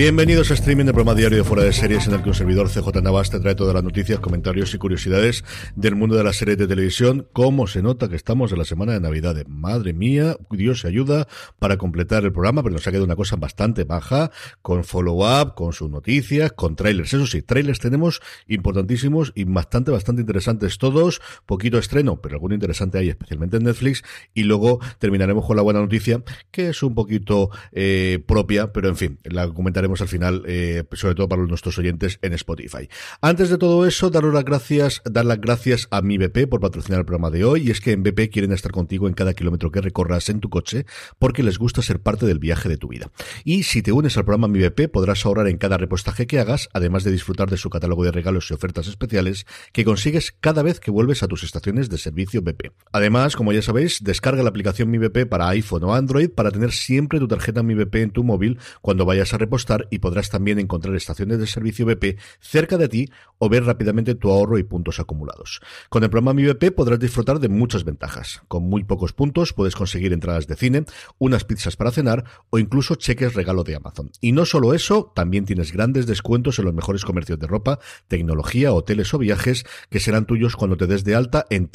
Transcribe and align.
Bienvenidos 0.00 0.50
a 0.50 0.54
streaming 0.54 0.86
de 0.86 0.94
programa 0.94 1.14
diario 1.14 1.36
de 1.36 1.44
Fuera 1.44 1.62
de 1.62 1.74
Series 1.74 2.06
en 2.06 2.14
el 2.14 2.22
que 2.22 2.30
un 2.30 2.34
servidor 2.34 2.70
CJ 2.70 3.02
Navas 3.02 3.28
te 3.28 3.38
trae 3.38 3.54
todas 3.54 3.74
las 3.74 3.84
noticias, 3.84 4.18
comentarios 4.18 4.72
y 4.72 4.78
curiosidades 4.78 5.44
del 5.76 5.94
mundo 5.94 6.16
de 6.16 6.24
las 6.24 6.36
series 6.36 6.56
de 6.56 6.66
televisión. 6.66 7.28
Cómo 7.34 7.66
se 7.66 7.82
nota 7.82 8.08
que 8.08 8.16
estamos 8.16 8.50
en 8.50 8.60
la 8.60 8.64
semana 8.64 8.94
de 8.94 9.00
Navidad. 9.00 9.36
Madre 9.46 9.92
mía, 9.92 10.38
Dios 10.50 10.80
se 10.80 10.88
ayuda 10.88 11.28
para 11.58 11.76
completar 11.76 12.24
el 12.24 12.32
programa, 12.32 12.62
pero 12.62 12.72
nos 12.72 12.86
ha 12.86 12.90
quedado 12.90 13.04
una 13.04 13.14
cosa 13.14 13.36
bastante 13.36 13.84
baja, 13.84 14.30
con 14.62 14.84
follow-up, 14.84 15.54
con 15.54 15.74
sus 15.74 15.90
noticias, 15.90 16.52
con 16.52 16.76
trailers. 16.76 17.12
Eso 17.12 17.26
sí, 17.26 17.42
trailers 17.42 17.78
tenemos 17.78 18.22
importantísimos 18.48 19.32
y 19.34 19.44
bastante, 19.44 19.90
bastante 19.90 20.22
interesantes 20.22 20.78
todos. 20.78 21.20
Poquito 21.44 21.76
estreno, 21.76 22.22
pero 22.22 22.36
alguno 22.36 22.54
interesante 22.54 22.96
hay, 22.96 23.10
especialmente 23.10 23.58
en 23.58 23.64
Netflix. 23.64 24.02
Y 24.32 24.44
luego 24.44 24.80
terminaremos 24.98 25.44
con 25.44 25.56
la 25.56 25.62
buena 25.62 25.80
noticia, 25.80 26.22
que 26.50 26.70
es 26.70 26.82
un 26.82 26.94
poquito 26.94 27.50
eh, 27.72 28.24
propia, 28.26 28.72
pero 28.72 28.88
en 28.88 28.96
fin, 28.96 29.18
la 29.24 29.46
comentaremos 29.46 29.89
al 29.98 30.08
final, 30.08 30.44
eh, 30.46 30.84
sobre 30.92 31.14
todo 31.14 31.28
para 31.28 31.42
nuestros 31.42 31.78
oyentes 31.78 32.18
en 32.22 32.32
Spotify. 32.34 32.88
Antes 33.20 33.50
de 33.50 33.58
todo 33.58 33.86
eso, 33.86 34.10
daros 34.10 34.32
las 34.32 34.44
gracias, 34.44 35.02
dar 35.04 35.24
las 35.24 35.40
gracias 35.40 35.88
a 35.90 36.02
mi 36.02 36.18
BP 36.18 36.48
por 36.48 36.60
patrocinar 36.60 37.00
el 37.00 37.06
programa 37.06 37.30
de 37.30 37.44
hoy. 37.44 37.68
Y 37.68 37.70
es 37.70 37.80
que 37.80 37.92
en 37.92 38.02
BP 38.02 38.30
quieren 38.30 38.52
estar 38.52 38.72
contigo 38.72 39.08
en 39.08 39.14
cada 39.14 39.34
kilómetro 39.34 39.70
que 39.70 39.80
recorras 39.80 40.28
en 40.28 40.40
tu 40.40 40.48
coche 40.48 40.86
porque 41.18 41.42
les 41.42 41.58
gusta 41.58 41.82
ser 41.82 42.00
parte 42.00 42.26
del 42.26 42.38
viaje 42.38 42.68
de 42.68 42.76
tu 42.76 42.88
vida. 42.88 43.10
Y 43.44 43.64
si 43.64 43.82
te 43.82 43.92
unes 43.92 44.16
al 44.16 44.24
programa 44.24 44.48
Mi 44.48 44.60
BP 44.60 44.88
podrás 44.92 45.24
ahorrar 45.26 45.48
en 45.48 45.58
cada 45.58 45.78
repostaje 45.78 46.26
que 46.26 46.38
hagas, 46.38 46.68
además 46.72 47.04
de 47.04 47.12
disfrutar 47.12 47.50
de 47.50 47.56
su 47.56 47.70
catálogo 47.70 48.04
de 48.04 48.12
regalos 48.12 48.50
y 48.50 48.54
ofertas 48.54 48.86
especiales 48.86 49.46
que 49.72 49.84
consigues 49.84 50.34
cada 50.40 50.62
vez 50.62 50.80
que 50.80 50.90
vuelves 50.90 51.22
a 51.22 51.28
tus 51.28 51.42
estaciones 51.42 51.88
de 51.88 51.98
servicio 51.98 52.42
BP. 52.42 52.72
Además, 52.92 53.36
como 53.36 53.52
ya 53.52 53.62
sabéis, 53.62 54.02
descarga 54.02 54.42
la 54.42 54.50
aplicación 54.50 54.90
Mi 54.90 54.98
BP 54.98 55.26
para 55.28 55.48
iPhone 55.48 55.84
o 55.84 55.94
Android 55.94 56.30
para 56.30 56.50
tener 56.50 56.72
siempre 56.72 57.18
tu 57.18 57.28
tarjeta 57.28 57.62
Mi 57.62 57.74
BP 57.74 57.96
en 57.96 58.10
tu 58.10 58.24
móvil 58.24 58.58
cuando 58.82 59.04
vayas 59.04 59.32
a 59.32 59.38
repostar 59.38 59.79
y 59.90 59.98
podrás 60.00 60.30
también 60.30 60.58
encontrar 60.58 60.94
estaciones 60.94 61.38
de 61.38 61.46
servicio 61.46 61.86
BP 61.86 62.18
cerca 62.40 62.76
de 62.76 62.88
ti 62.88 63.08
o 63.38 63.48
ver 63.48 63.64
rápidamente 63.64 64.14
tu 64.14 64.30
ahorro 64.30 64.58
y 64.58 64.62
puntos 64.62 65.00
acumulados. 65.00 65.60
Con 65.88 66.04
el 66.04 66.10
programa 66.10 66.34
Mi 66.34 66.44
BP 66.44 66.74
podrás 66.74 66.98
disfrutar 66.98 67.40
de 67.40 67.48
muchas 67.48 67.84
ventajas. 67.84 68.42
Con 68.48 68.64
muy 68.64 68.84
pocos 68.84 69.12
puntos 69.12 69.52
puedes 69.52 69.74
conseguir 69.74 70.12
entradas 70.12 70.46
de 70.46 70.56
cine, 70.56 70.84
unas 71.18 71.44
pizzas 71.44 71.76
para 71.76 71.90
cenar 71.90 72.24
o 72.50 72.58
incluso 72.58 72.96
cheques 72.96 73.34
regalo 73.34 73.64
de 73.64 73.76
Amazon. 73.76 74.10
Y 74.20 74.32
no 74.32 74.44
solo 74.44 74.74
eso, 74.74 75.12
también 75.14 75.44
tienes 75.46 75.72
grandes 75.72 76.06
descuentos 76.06 76.58
en 76.58 76.66
los 76.66 76.74
mejores 76.74 77.04
comercios 77.04 77.38
de 77.38 77.46
ropa, 77.46 77.78
tecnología, 78.08 78.72
hoteles 78.72 79.14
o 79.14 79.18
viajes 79.18 79.64
que 79.88 80.00
serán 80.00 80.26
tuyos 80.26 80.56
cuando 80.56 80.76
te 80.76 80.86
des 80.86 81.04
de 81.04 81.14
alta 81.14 81.46
en 81.50 81.70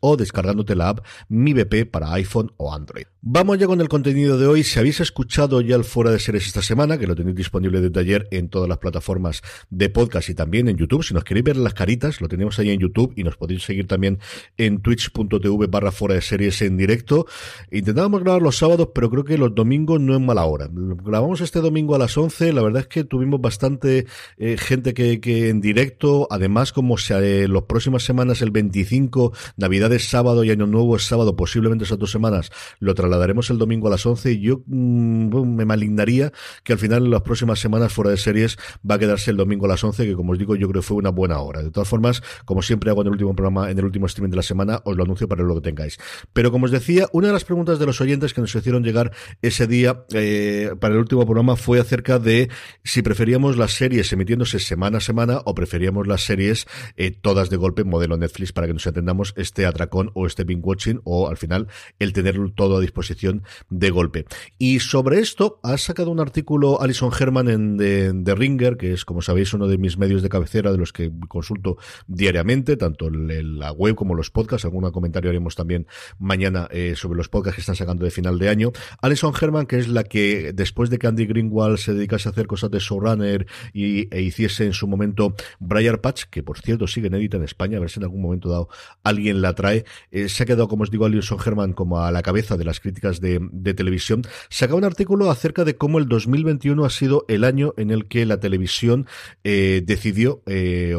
o 0.00 0.16
descargándote 0.16 0.74
la 0.74 0.88
app 0.90 1.04
Mi 1.28 1.52
BP 1.52 1.90
para 1.90 2.12
iPhone 2.14 2.52
o 2.56 2.72
Android. 2.72 3.04
Vamos 3.20 3.58
ya 3.58 3.66
con 3.66 3.80
el 3.80 3.88
contenido 3.88 4.38
de 4.38 4.46
hoy. 4.46 4.64
Si 4.64 4.78
habéis 4.78 5.00
escuchado 5.00 5.41
ya 5.42 5.76
el 5.76 5.84
fuera 5.84 6.10
de 6.10 6.18
series 6.18 6.46
esta 6.46 6.62
semana, 6.62 6.98
que 6.98 7.06
lo 7.06 7.16
tenéis 7.16 7.36
disponible 7.36 7.80
desde 7.80 7.98
ayer 7.98 8.28
en 8.30 8.48
todas 8.48 8.68
las 8.68 8.78
plataformas 8.78 9.42
de 9.70 9.90
podcast 9.90 10.28
y 10.28 10.34
también 10.34 10.68
en 10.68 10.76
YouTube, 10.76 11.02
si 11.02 11.14
nos 11.14 11.24
queréis 11.24 11.44
ver 11.44 11.56
las 11.56 11.74
caritas, 11.74 12.20
lo 12.20 12.28
tenemos 12.28 12.58
ahí 12.58 12.70
en 12.70 12.78
YouTube 12.78 13.12
y 13.16 13.24
nos 13.24 13.36
podéis 13.36 13.64
seguir 13.64 13.86
también 13.86 14.20
en 14.56 14.80
twitch.tv 14.80 15.66
barra 15.66 15.90
fuera 15.90 16.14
de 16.14 16.20
series 16.20 16.62
en 16.62 16.76
directo. 16.76 17.26
Intentábamos 17.70 18.22
grabar 18.22 18.40
los 18.40 18.56
sábados, 18.56 18.90
pero 18.94 19.10
creo 19.10 19.24
que 19.24 19.36
los 19.36 19.54
domingos 19.54 20.00
no 20.00 20.14
es 20.14 20.20
mala 20.20 20.44
hora. 20.44 20.68
Grabamos 20.70 21.40
este 21.40 21.60
domingo 21.60 21.94
a 21.94 21.98
las 21.98 22.16
11, 22.16 22.52
la 22.52 22.62
verdad 22.62 22.82
es 22.82 22.88
que 22.88 23.04
tuvimos 23.04 23.40
bastante 23.40 24.06
eh, 24.38 24.56
gente 24.58 24.94
que, 24.94 25.20
que, 25.20 25.48
en 25.48 25.60
directo, 25.60 26.28
además 26.30 26.72
como 26.72 26.98
se, 26.98 27.42
eh, 27.42 27.48
las 27.48 27.62
próximas 27.64 28.04
semanas, 28.04 28.42
el 28.42 28.52
25, 28.52 29.32
Navidad 29.56 29.92
es 29.92 30.08
sábado 30.08 30.44
y 30.44 30.50
Año 30.50 30.66
Nuevo 30.66 30.96
es 30.96 31.02
sábado, 31.02 31.34
posiblemente 31.36 31.84
esas 31.84 31.98
dos 31.98 32.12
semanas, 32.12 32.50
lo 32.78 32.94
trasladaremos 32.94 33.50
el 33.50 33.58
domingo 33.58 33.88
a 33.88 33.90
las 33.90 34.06
11 34.06 34.32
y 34.32 34.40
yo 34.40 34.62
mmm, 34.66 35.21
me 35.30 35.64
malignaría 35.64 36.32
que 36.64 36.72
al 36.72 36.78
final 36.78 37.04
en 37.04 37.10
las 37.10 37.22
próximas 37.22 37.58
semanas 37.60 37.92
fuera 37.92 38.10
de 38.10 38.16
series 38.16 38.56
va 38.88 38.96
a 38.96 38.98
quedarse 38.98 39.30
el 39.30 39.36
domingo 39.36 39.66
a 39.66 39.68
las 39.68 39.82
11, 39.82 40.04
que 40.04 40.14
como 40.14 40.32
os 40.32 40.38
digo 40.38 40.56
yo 40.56 40.68
creo 40.68 40.82
que 40.82 40.86
fue 40.86 40.96
una 40.96 41.10
buena 41.10 41.38
hora. 41.38 41.62
De 41.62 41.70
todas 41.70 41.88
formas, 41.88 42.22
como 42.44 42.62
siempre 42.62 42.90
hago 42.90 43.02
en 43.02 43.08
el 43.08 43.12
último 43.12 43.34
programa, 43.34 43.70
en 43.70 43.78
el 43.78 43.84
último 43.84 44.06
streaming 44.06 44.30
de 44.30 44.36
la 44.36 44.42
semana, 44.42 44.80
os 44.84 44.96
lo 44.96 45.04
anuncio 45.04 45.28
para 45.28 45.42
lo 45.42 45.54
que 45.54 45.60
tengáis. 45.60 45.98
Pero 46.32 46.50
como 46.50 46.66
os 46.66 46.70
decía, 46.70 47.08
una 47.12 47.28
de 47.28 47.32
las 47.32 47.44
preguntas 47.44 47.78
de 47.78 47.86
los 47.86 48.00
oyentes 48.00 48.34
que 48.34 48.40
nos 48.40 48.54
hicieron 48.54 48.82
llegar 48.82 49.12
ese 49.40 49.66
día 49.66 50.04
eh, 50.12 50.74
para 50.80 50.94
el 50.94 51.00
último 51.00 51.24
programa 51.24 51.56
fue 51.56 51.80
acerca 51.80 52.18
de 52.18 52.50
si 52.84 53.02
preferíamos 53.02 53.56
las 53.56 53.72
series 53.72 54.12
emitiéndose 54.12 54.58
semana 54.58 54.98
a 54.98 55.00
semana 55.00 55.40
o 55.44 55.54
preferíamos 55.54 56.06
las 56.06 56.22
series 56.22 56.66
eh, 56.96 57.10
todas 57.10 57.50
de 57.50 57.56
golpe, 57.56 57.84
modelo 57.84 58.16
Netflix, 58.16 58.52
para 58.52 58.66
que 58.66 58.72
nos 58.72 58.86
entendamos 58.86 59.34
este 59.36 59.66
atracón 59.66 60.10
o 60.14 60.26
este 60.26 60.44
binge 60.44 60.62
watching 60.64 61.00
o 61.04 61.28
al 61.28 61.36
final 61.36 61.68
el 61.98 62.12
tenerlo 62.12 62.50
todo 62.52 62.76
a 62.76 62.80
disposición 62.80 63.42
de 63.70 63.90
golpe. 63.90 64.26
Y 64.58 64.80
sobre 64.80 65.11
esto 65.14 65.58
ha 65.62 65.76
sacado 65.78 66.10
un 66.10 66.20
artículo 66.20 66.80
Alison 66.80 67.10
Herman 67.18 67.48
en 67.48 68.24
The, 68.24 68.34
Ringer, 68.34 68.76
que 68.76 68.92
es, 68.92 69.04
como 69.04 69.20
sabéis, 69.20 69.52
uno 69.52 69.66
de 69.66 69.78
mis 69.78 69.98
medios 69.98 70.22
de 70.22 70.28
cabecera 70.28 70.72
de 70.72 70.78
los 70.78 70.92
que 70.92 71.10
consulto 71.28 71.76
diariamente, 72.06 72.76
tanto 72.76 73.08
en 73.08 73.58
la 73.58 73.72
web 73.72 73.94
como 73.94 74.14
los 74.14 74.30
podcasts. 74.30 74.64
Algún 74.64 74.90
comentario 74.90 75.30
haremos 75.30 75.54
también 75.54 75.86
mañana 76.18 76.68
eh, 76.70 76.94
sobre 76.96 77.16
los 77.16 77.28
podcasts 77.28 77.56
que 77.56 77.60
están 77.62 77.76
sacando 77.76 78.04
de 78.04 78.10
final 78.10 78.38
de 78.38 78.48
año. 78.48 78.72
Alison 79.00 79.32
Herman, 79.38 79.66
que 79.66 79.78
es 79.78 79.88
la 79.88 80.04
que 80.04 80.52
después 80.52 80.90
de 80.90 80.98
que 80.98 81.06
Andy 81.06 81.26
Greenwald 81.26 81.78
se 81.78 81.94
dedicase 81.94 82.28
a 82.28 82.32
hacer 82.32 82.46
cosas 82.46 82.70
de 82.70 82.78
showrunner 82.78 83.46
y, 83.72 84.14
e 84.14 84.22
hiciese 84.22 84.64
en 84.66 84.72
su 84.72 84.86
momento 84.86 85.34
Briar 85.58 86.00
Patch, 86.00 86.24
que 86.30 86.42
por 86.42 86.60
cierto 86.60 86.86
sigue 86.86 87.08
inédita 87.08 87.36
en 87.36 87.44
España, 87.44 87.78
a 87.78 87.80
ver 87.80 87.90
si 87.90 88.00
en 88.00 88.04
algún 88.04 88.22
momento 88.22 88.48
dado 88.48 88.68
alguien 89.02 89.42
la 89.42 89.54
trae, 89.54 89.84
eh, 90.10 90.28
se 90.28 90.42
ha 90.42 90.46
quedado, 90.46 90.68
como 90.68 90.84
os 90.84 90.90
digo, 90.90 91.06
Alison 91.06 91.38
Herman 91.44 91.72
como 91.72 92.00
a 92.00 92.10
la 92.12 92.22
cabeza 92.22 92.56
de 92.56 92.64
las 92.64 92.80
críticas 92.80 93.20
de, 93.20 93.40
de 93.52 93.74
televisión. 93.74 94.22
Sacaba 94.48 94.78
un 94.78 94.84
artículo 94.84 95.01
acerca 95.30 95.64
de 95.64 95.76
cómo 95.76 95.98
el 95.98 96.08
2021 96.08 96.84
ha 96.84 96.90
sido 96.90 97.24
el 97.28 97.44
año 97.44 97.74
en 97.76 97.90
el 97.90 98.06
que 98.06 98.26
la 98.26 98.40
televisión 98.40 99.06
eh, 99.44 99.82
decidió 99.84 100.42
eh, 100.46 100.94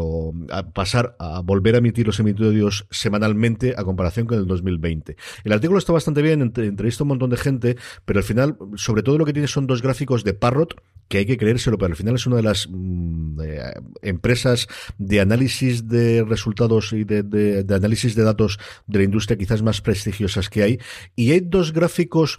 pasar 0.74 1.16
a 1.20 1.42
volver 1.42 1.76
a 1.76 1.78
emitir 1.80 2.08
los 2.08 2.20
episodios 2.20 2.86
semanalmente 2.92 3.76
a 3.78 3.84
comparación 3.84 4.28
con 4.28 4.38
el 4.38 4.46
2020. 4.46 5.16
El 5.44 5.54
artículo 5.54 5.80
está 5.80 5.94
bastante 5.94 6.22
bien, 6.22 6.42
entrevista 6.42 7.04
un 7.04 7.10
montón 7.10 7.30
de 7.30 7.38
gente, 7.38 7.78
pero 8.06 8.20
al 8.20 8.26
final, 8.26 8.58
sobre 8.76 9.04
todo 9.04 9.18
lo 9.18 9.26
que 9.26 9.34
tiene 9.34 9.48
son 9.48 9.68
dos 9.68 9.82
gráficos 9.82 10.24
de 10.24 10.34
Parrot, 10.34 10.76
que 11.08 11.20
hay 11.20 11.26
que 11.26 11.38
creérselo, 11.38 11.78
pero 11.78 11.92
al 11.92 11.96
final 11.96 12.16
es 12.16 12.26
una 12.26 12.38
de 12.38 12.44
las 12.44 12.68
mm, 12.70 13.42
eh, 13.42 13.74
empresas 14.02 14.68
de 14.98 15.22
análisis 15.22 15.88
de 15.88 16.24
resultados 16.24 16.94
y 16.94 17.04
de, 17.04 17.66
análisis 17.70 18.16
de 18.16 18.24
datos 18.24 18.60
de 18.88 19.00
la 19.00 19.06
industria 19.06 19.38
quizás 19.38 19.62
más 19.62 19.82
prestigiosas 19.82 20.50
que 20.50 20.64
hay. 20.64 20.80
Y 21.16 21.32
hay 21.32 21.42
dos 21.42 21.72
gráficos 21.72 22.38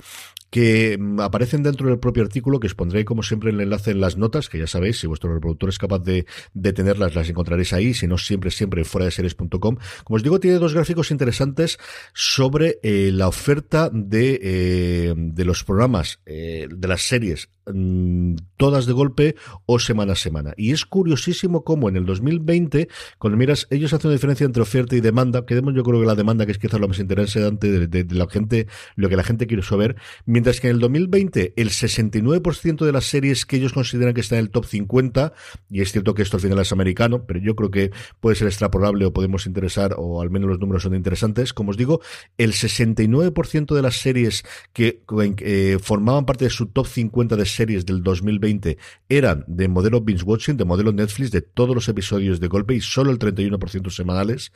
que 0.55 0.97
mm, 0.97 1.19
aparecen 1.19 1.65
dentro 1.65 1.89
del 1.89 1.99
propio 1.99 2.23
artículo, 2.23 2.61
que 2.61 2.69
os 2.69 2.77
pondré 2.77 3.05
como 3.05 3.25
siempre 3.25 3.51
el 3.51 3.61
enlace 3.61 3.91
en 3.91 4.01
las 4.01 4.17
notas, 4.17 4.49
que 4.49 4.61
ya 4.61 4.69
sabéis, 4.69 5.01
si 5.01 5.09
vuestro 5.09 5.35
reproductor 5.35 5.69
es 5.69 5.79
capaz 5.79 5.99
de, 5.99 6.27
de 6.53 6.73
tenerlas, 6.73 7.17
las 7.17 7.29
encontraréis 7.29 7.73
ahí, 7.73 7.93
si 7.93 8.07
no, 8.07 8.19
siempre, 8.19 8.53
siempre 8.53 8.85
fuera 8.85 9.07
de 9.07 9.11
series.com. 9.11 9.79
Como 10.05 10.15
os 10.17 10.23
digo, 10.23 10.39
tiene 10.39 10.59
dos 10.59 10.73
gráficos 10.73 11.11
interesantes 11.11 11.77
sobre 12.13 12.79
eh, 12.85 13.11
la 13.13 13.27
oferta 13.27 13.91
de, 13.93 14.39
eh, 14.41 15.15
de 15.17 15.45
los 15.45 15.65
programas, 15.65 16.21
eh, 16.25 16.69
de 16.71 16.87
las 16.87 17.03
series 17.03 17.49
Mm, 17.67 18.37
todas 18.59 18.85
de 18.85 18.93
golpe 18.93 19.37
o 19.65 19.79
semana 19.79 20.13
a 20.13 20.17
semana. 20.17 20.53
Y 20.57 20.73
es 20.73 20.85
curiosísimo 20.85 21.65
cómo 21.65 21.89
en 21.89 21.97
el 21.97 22.05
2020, 22.05 22.89
cuando 23.19 23.39
miras, 23.39 23.67
ellos 23.71 23.93
hacen 23.95 24.09
una 24.09 24.15
diferencia 24.15 24.45
entre 24.45 24.63
oferta 24.63 24.97
y 24.97 25.01
demanda, 25.01 25.47
que 25.47 25.55
yo 25.55 25.83
creo 25.83 26.01
que 26.01 26.07
la 26.07 26.15
demanda, 26.15 26.45
que 26.45 26.53
es 26.53 26.59
quizás 26.59 26.79
lo 26.79 26.89
más 26.89 26.99
interesante 26.99 27.71
de, 27.71 28.05
de, 28.05 28.15
la 28.15 28.29
gente, 28.29 28.67
lo 28.97 29.09
que 29.09 29.17
la 29.17 29.23
gente 29.23 29.47
quiere 29.47 29.63
saber, 29.63 29.97
mientras 30.27 30.61
que 30.61 30.69
en 30.69 30.75
el 30.75 30.81
2020 30.81 31.55
el 31.57 31.71
69% 31.71 32.85
de 32.85 32.93
las 32.93 33.05
series 33.05 33.47
que 33.47 33.57
ellos 33.57 33.73
consideran 33.73 34.13
que 34.13 34.21
están 34.21 34.41
en 34.41 34.45
el 34.45 34.51
top 34.51 34.67
50, 34.67 35.33
y 35.71 35.81
es 35.81 35.91
cierto 35.91 36.15
que 36.15 36.23
esto 36.23 36.37
al 36.37 36.43
final 36.43 36.59
es 36.59 36.71
americano, 36.71 37.25
pero 37.25 37.41
yo 37.41 37.57
creo 37.57 37.71
que 37.71 37.93
puede 38.21 38.37
ser 38.37 38.47
extrapolable 38.49 39.07
o 39.07 39.13
podemos 39.13 39.47
interesar, 39.47 39.95
o 39.97 40.21
al 40.21 40.31
menos 40.31 40.51
los 40.51 40.61
números 40.61 40.83
son 40.83 40.95
interesantes, 40.95 41.55
como 41.55 41.71
os 41.71 41.79
digo, 41.79 42.01
el 42.37 42.53
69% 42.53 43.75
de 43.75 43.83
las 43.83 43.97
series 43.97 44.45
que 44.75 45.03
eh, 45.41 45.79
formaban 45.81 46.27
parte 46.27 46.45
de 46.45 46.51
su 46.51 46.67
top 46.67 46.87
50 46.87 47.37
de 47.37 47.54
series 47.55 47.87
del 47.87 48.03
2020 48.03 48.79
eran 49.09 49.45
de 49.47 49.69
modelo 49.69 50.01
binge 50.01 50.25
watching, 50.25 50.57
de 50.57 50.65
modelo 50.65 50.93
Netflix, 50.93 51.31
de 51.31 51.43
todos 51.43 51.75
los 51.75 51.89
episodios 51.89 52.41
de 52.41 52.49
golpe 52.49 52.75
y 52.75 52.81
solo 52.81 53.11
el 53.11 53.19
31% 53.19 53.91
semanales 53.91 54.53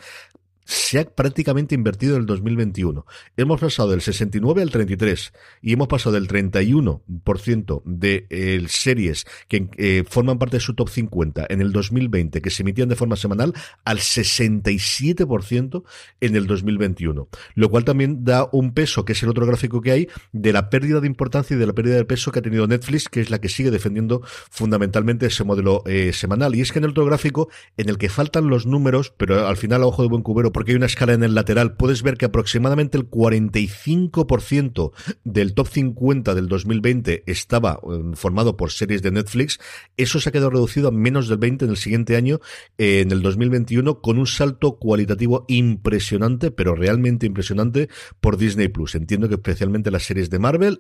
se 0.69 1.01
ha 1.01 1.05
prácticamente 1.07 1.75
invertido 1.75 2.15
en 2.15 2.21
el 2.21 2.27
2021. 2.27 3.07
Hemos 3.39 3.59
pasado 3.59 3.91
del 3.91 4.03
69 4.03 4.61
al 4.61 4.71
33 4.71 5.33
y 5.63 5.73
hemos 5.73 5.89
pasado 5.89 6.15
del 6.15 6.29
31% 6.29 7.83
de 7.87 8.27
eh, 8.29 8.63
series 8.69 9.25
que 9.49 9.71
eh, 9.79 10.05
forman 10.07 10.39
parte 10.39 10.59
de 10.59 10.61
su 10.61 10.75
top 10.75 10.91
50 10.91 11.47
en 11.49 11.63
el 11.63 11.73
2020 11.73 12.43
que 12.43 12.51
se 12.51 12.63
emitían 12.63 12.91
de 12.91 12.97
forma 12.97 13.17
semanal 13.17 13.55
al 13.87 13.99
67% 13.99 15.85
en 16.21 16.37
el 16.37 16.47
2021. 16.47 17.29
Lo 17.55 17.71
cual 17.71 17.85
también 17.85 18.25
da 18.25 18.47
un 18.53 18.75
peso, 18.75 19.07
que 19.07 19.15
es 19.15 19.23
el 19.23 19.31
otro 19.31 19.47
gráfico 19.47 19.81
que 19.81 19.93
hay, 19.93 20.09
de 20.33 20.53
la 20.53 20.69
pérdida 20.69 21.01
de 21.01 21.07
importancia 21.07 21.57
y 21.57 21.59
de 21.59 21.67
la 21.67 21.73
pérdida 21.73 21.97
de 21.97 22.05
peso 22.05 22.31
que 22.31 22.41
ha 22.41 22.43
tenido 22.43 22.67
Netflix, 22.67 23.09
que 23.09 23.23
es 23.23 23.31
la 23.31 23.41
que 23.41 23.49
sigue 23.49 23.71
defendiendo 23.71 24.21
fundamentalmente 24.51 25.25
ese 25.25 25.45
modelo 25.45 25.83
eh, 25.87 26.13
semanal. 26.13 26.55
Y 26.55 26.61
es 26.61 26.73
que 26.73 26.79
en 26.79 26.85
el 26.85 26.91
otro 26.91 27.07
gráfico, 27.07 27.49
en 27.79 27.89
el 27.89 27.97
que 27.97 28.11
faltan 28.11 28.49
los 28.49 28.67
números, 28.67 29.15
pero 29.17 29.47
al 29.47 29.57
final 29.57 29.83
a 29.83 29.87
ojo 29.87 30.03
de 30.03 30.09
buen 30.09 30.23
cubero, 30.23 30.53
porque 30.59 30.73
hay 30.73 30.77
una 30.77 30.87
escala 30.87 31.13
en 31.13 31.23
el 31.23 31.37
lateral, 31.37 31.77
puedes 31.77 32.03
ver 32.03 32.17
que 32.17 32.25
aproximadamente 32.25 32.99
el 32.99 33.09
45% 33.09 34.91
del 35.23 35.55
top 35.55 35.69
50 35.69 36.35
del 36.35 36.49
2020 36.49 37.23
estaba 37.27 37.79
eh, 37.81 38.01
formado 38.15 38.57
por 38.57 38.73
series 38.73 39.01
de 39.01 39.13
Netflix. 39.13 39.61
Eso 39.97 40.19
se 40.19 40.29
ha 40.29 40.33
quedado 40.33 40.51
reducido 40.51 40.89
a 40.89 40.91
menos 40.91 41.29
del 41.29 41.39
20 41.39 41.67
en 41.67 41.71
el 41.71 41.77
siguiente 41.77 42.17
año, 42.17 42.41
eh, 42.77 43.03
en 43.03 43.13
el 43.13 43.23
2021, 43.23 44.01
con 44.01 44.19
un 44.19 44.27
salto 44.27 44.81
cualitativo 44.81 45.45
impresionante, 45.47 46.51
pero 46.51 46.75
realmente 46.75 47.25
impresionante, 47.27 47.89
por 48.21 48.37
Disney 48.37 48.67
Plus. 48.67 48.97
Entiendo 48.97 49.29
que 49.29 49.37
especialmente 49.37 49.93
las 49.93 50.03
series 50.03 50.29
de 50.29 50.41
Marvel, 50.41 50.77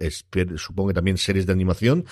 supongo 0.56 0.88
que 0.88 0.94
también 0.94 1.18
series 1.18 1.46
de 1.46 1.52
animación. 1.52 2.04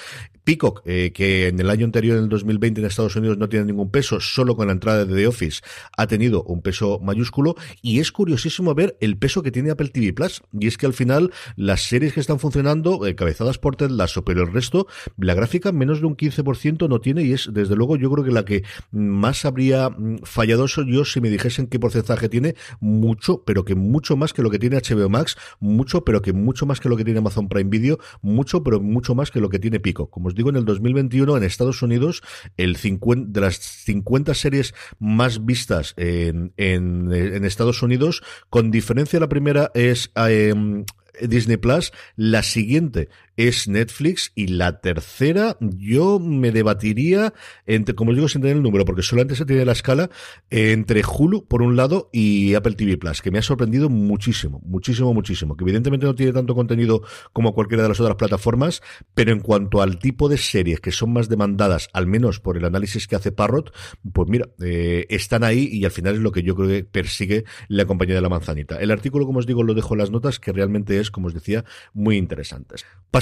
Peacock, 0.45 0.83
eh, 0.85 1.11
que 1.13 1.49
en 1.49 1.59
el 1.59 1.69
año 1.69 1.85
anterior, 1.85 2.17
en 2.17 2.23
el 2.23 2.29
2020, 2.29 2.81
en 2.81 2.87
Estados 2.87 3.17
Unidos 3.17 3.39
no 3.39 3.49
tiene 3.49 3.65
ningún 3.65 3.91
peso, 3.91 4.21
solo 4.21 4.55
con 4.55 4.69
la 4.69 4.73
entrada 4.73 5.05
de 5.05 5.13
The 5.13 5.27
Office 5.27 5.63
ha 5.97 6.07
tenido 6.07 6.45
un 6.45 6.63
peso 6.63 7.01
mayúsculo 7.03 7.56
y 7.83 8.01
es 8.01 8.13
curiosísimo 8.13 8.75
ver 8.75 8.97
el 9.01 9.17
peso 9.19 9.43
que 9.43 9.51
tiene 9.51 9.71
Apple 9.71 9.89
TV 9.89 10.13
Plus. 10.13 10.43
Y 10.53 10.67
es 10.67 10.77
que 10.77 10.87
al 10.87 10.95
final 10.95 11.33
las 11.57 11.83
series 11.83 12.13
que 12.13 12.21
están 12.21 12.39
funcionando, 12.39 13.07
eh, 13.07 13.15
cabezadas 13.15 13.59
por 13.59 13.77
Ted 13.77 13.91
Lasso, 13.91 14.25
pero 14.25 14.43
el 14.43 14.53
resto, 14.53 14.87
la 15.19 15.35
gráfica 15.35 15.73
menos 15.73 16.01
de 16.01 16.07
un 16.07 16.17
15% 16.17 16.89
no 16.89 17.01
tiene 17.01 17.23
y 17.23 17.33
es 17.33 17.51
desde 17.53 17.77
luego 17.77 17.97
yo 17.97 18.11
creo 18.11 18.25
que 18.25 18.31
la 18.31 18.45
que 18.45 18.65
más 18.91 19.45
habría 19.45 19.91
mm, 19.91 20.19
fallado 20.25 20.69
soy 20.69 20.93
yo 20.93 21.05
si 21.05 21.21
me 21.21 21.31
dijesen 21.31 21.67
qué 21.67 21.79
porcentaje 21.79 22.29
tiene, 22.29 22.55
mucho, 22.81 23.43
pero 23.45 23.65
que 23.65 23.75
mucho 23.75 24.17
más 24.17 24.33
que 24.33 24.43
lo 24.43 24.51
que 24.51 24.59
tiene 24.59 24.77
HBO 24.77 25.09
Max, 25.09 25.37
mucho, 25.61 26.05
pero 26.05 26.23
que 26.23 26.33
mucho 26.33 26.67
más 26.67 26.81
que 26.81 26.89
lo 26.89 26.97
que 26.97 27.05
tiene 27.05 27.19
Amazon 27.19 27.49
Prime 27.49 27.71
Video, 27.71 27.99
mucho, 28.23 28.63
pero 28.63 28.81
mucho 28.81 29.15
más 29.15 29.31
que 29.31 29.41
lo 29.41 29.49
que 29.49 29.59
tiene 29.59 29.81
Pico. 29.81 30.11
Como 30.11 30.29
os 30.29 30.35
digo, 30.35 30.51
en 30.51 30.57
el 30.57 30.65
2021 30.65 31.37
en 31.37 31.43
Estados 31.43 31.83
Unidos, 31.83 32.23
el 32.57 32.77
50, 32.77 33.31
de 33.33 33.41
las 33.41 33.57
50 33.57 34.35
series 34.35 34.75
más 34.99 35.45
vistas 35.45 35.95
en, 35.97 36.53
en, 36.57 37.13
en 37.13 37.45
Estados 37.47 37.83
Unidos. 37.83 38.23
Con 38.51 38.71
diferencia, 38.71 39.21
la 39.21 39.29
primera 39.29 39.71
es 39.75 40.11
eh, 40.17 40.55
Disney 41.21 41.57
Plus, 41.57 41.93
la 42.17 42.43
siguiente 42.43 43.09
es 43.37 43.69
Netflix 43.69 44.33
y 44.35 44.49
la 44.49 44.81
tercera 44.81 45.57
yo 45.61 46.19
me 46.19 46.53
debatiría 46.53 47.35
entre, 47.67 47.95
como 47.95 48.13
digo 48.13 48.29
sin 48.29 48.43
tener 48.43 48.57
el 48.57 48.63
número, 48.63 48.85
porque 48.85 49.03
solamente 49.03 49.37
se 49.37 49.45
tiene 49.45 49.65
la 49.65 49.73
escala, 49.73 50.11
entre 50.51 51.03
Hulu 51.05 51.47
por 51.47 51.63
un 51.63 51.77
lado 51.77 52.09
y 52.13 52.55
Apple 52.55 52.75
TV 52.75 52.97
Plus, 52.97 53.23
que 53.23 53.31
me 53.31 53.39
ha 53.39 53.43
sorprendido 53.43 53.89
muchísimo, 53.89 54.61
muchísimo, 54.65 55.13
muchísimo, 55.13 55.57
que 55.57 55.65
evidentemente 55.65 56.07
no 56.07 56.15
tiene 56.15 56.33
tanto 56.33 56.55
contenido 56.55 57.03
como 57.33 57.55
cualquiera 57.55 57.83
de 57.83 57.91
las 57.91 58.01
otras 58.01 58.17
plataformas, 58.17 58.83
pero 59.15 59.33
en 59.33 59.41
cuanto 59.41 59.83
al 59.83 59.99
tipo 59.99 60.29
de 60.29 60.39
series 60.39 60.81
que 60.81 60.93
son 60.93 61.13
más 61.13 61.29
demandadas, 61.29 61.89
al 61.93 62.07
menos 62.07 62.41
por 62.41 62.57
el 62.57 62.65
análisis 62.65 63.07
que 63.07 63.17
hace 63.17 63.33
Parrot, 63.33 63.75
pues 64.13 64.29
mira, 64.29 64.49
eh, 64.61 65.07
están 65.09 65.45
ahí 65.45 65.69
y 65.71 65.85
al 65.85 65.91
final 65.91 66.15
es 66.15 66.21
lo 66.21 66.33
que 66.33 66.43
yo 66.43 66.55
creo 66.55 66.69
que 66.69 66.85
persigue 66.85 67.45
la 67.69 67.85
compañía 67.85 68.15
de 68.15 68.21
la 68.21 68.29
manzanita. 68.29 68.77
El 68.77 68.91
artículo, 68.91 69.27
como 69.27 69.39
os 69.39 69.47
digo, 69.47 69.63
lo 69.63 69.75
dejo 69.75 69.95
en 69.95 69.99
las 69.99 70.11
notas, 70.11 70.39
que 70.39 70.53
realmente 70.53 70.99
es, 70.99 71.11
como 71.11 71.29
os 71.29 71.35
decía, 71.35 71.65
muy 71.93 72.17
interesante. 72.17 72.77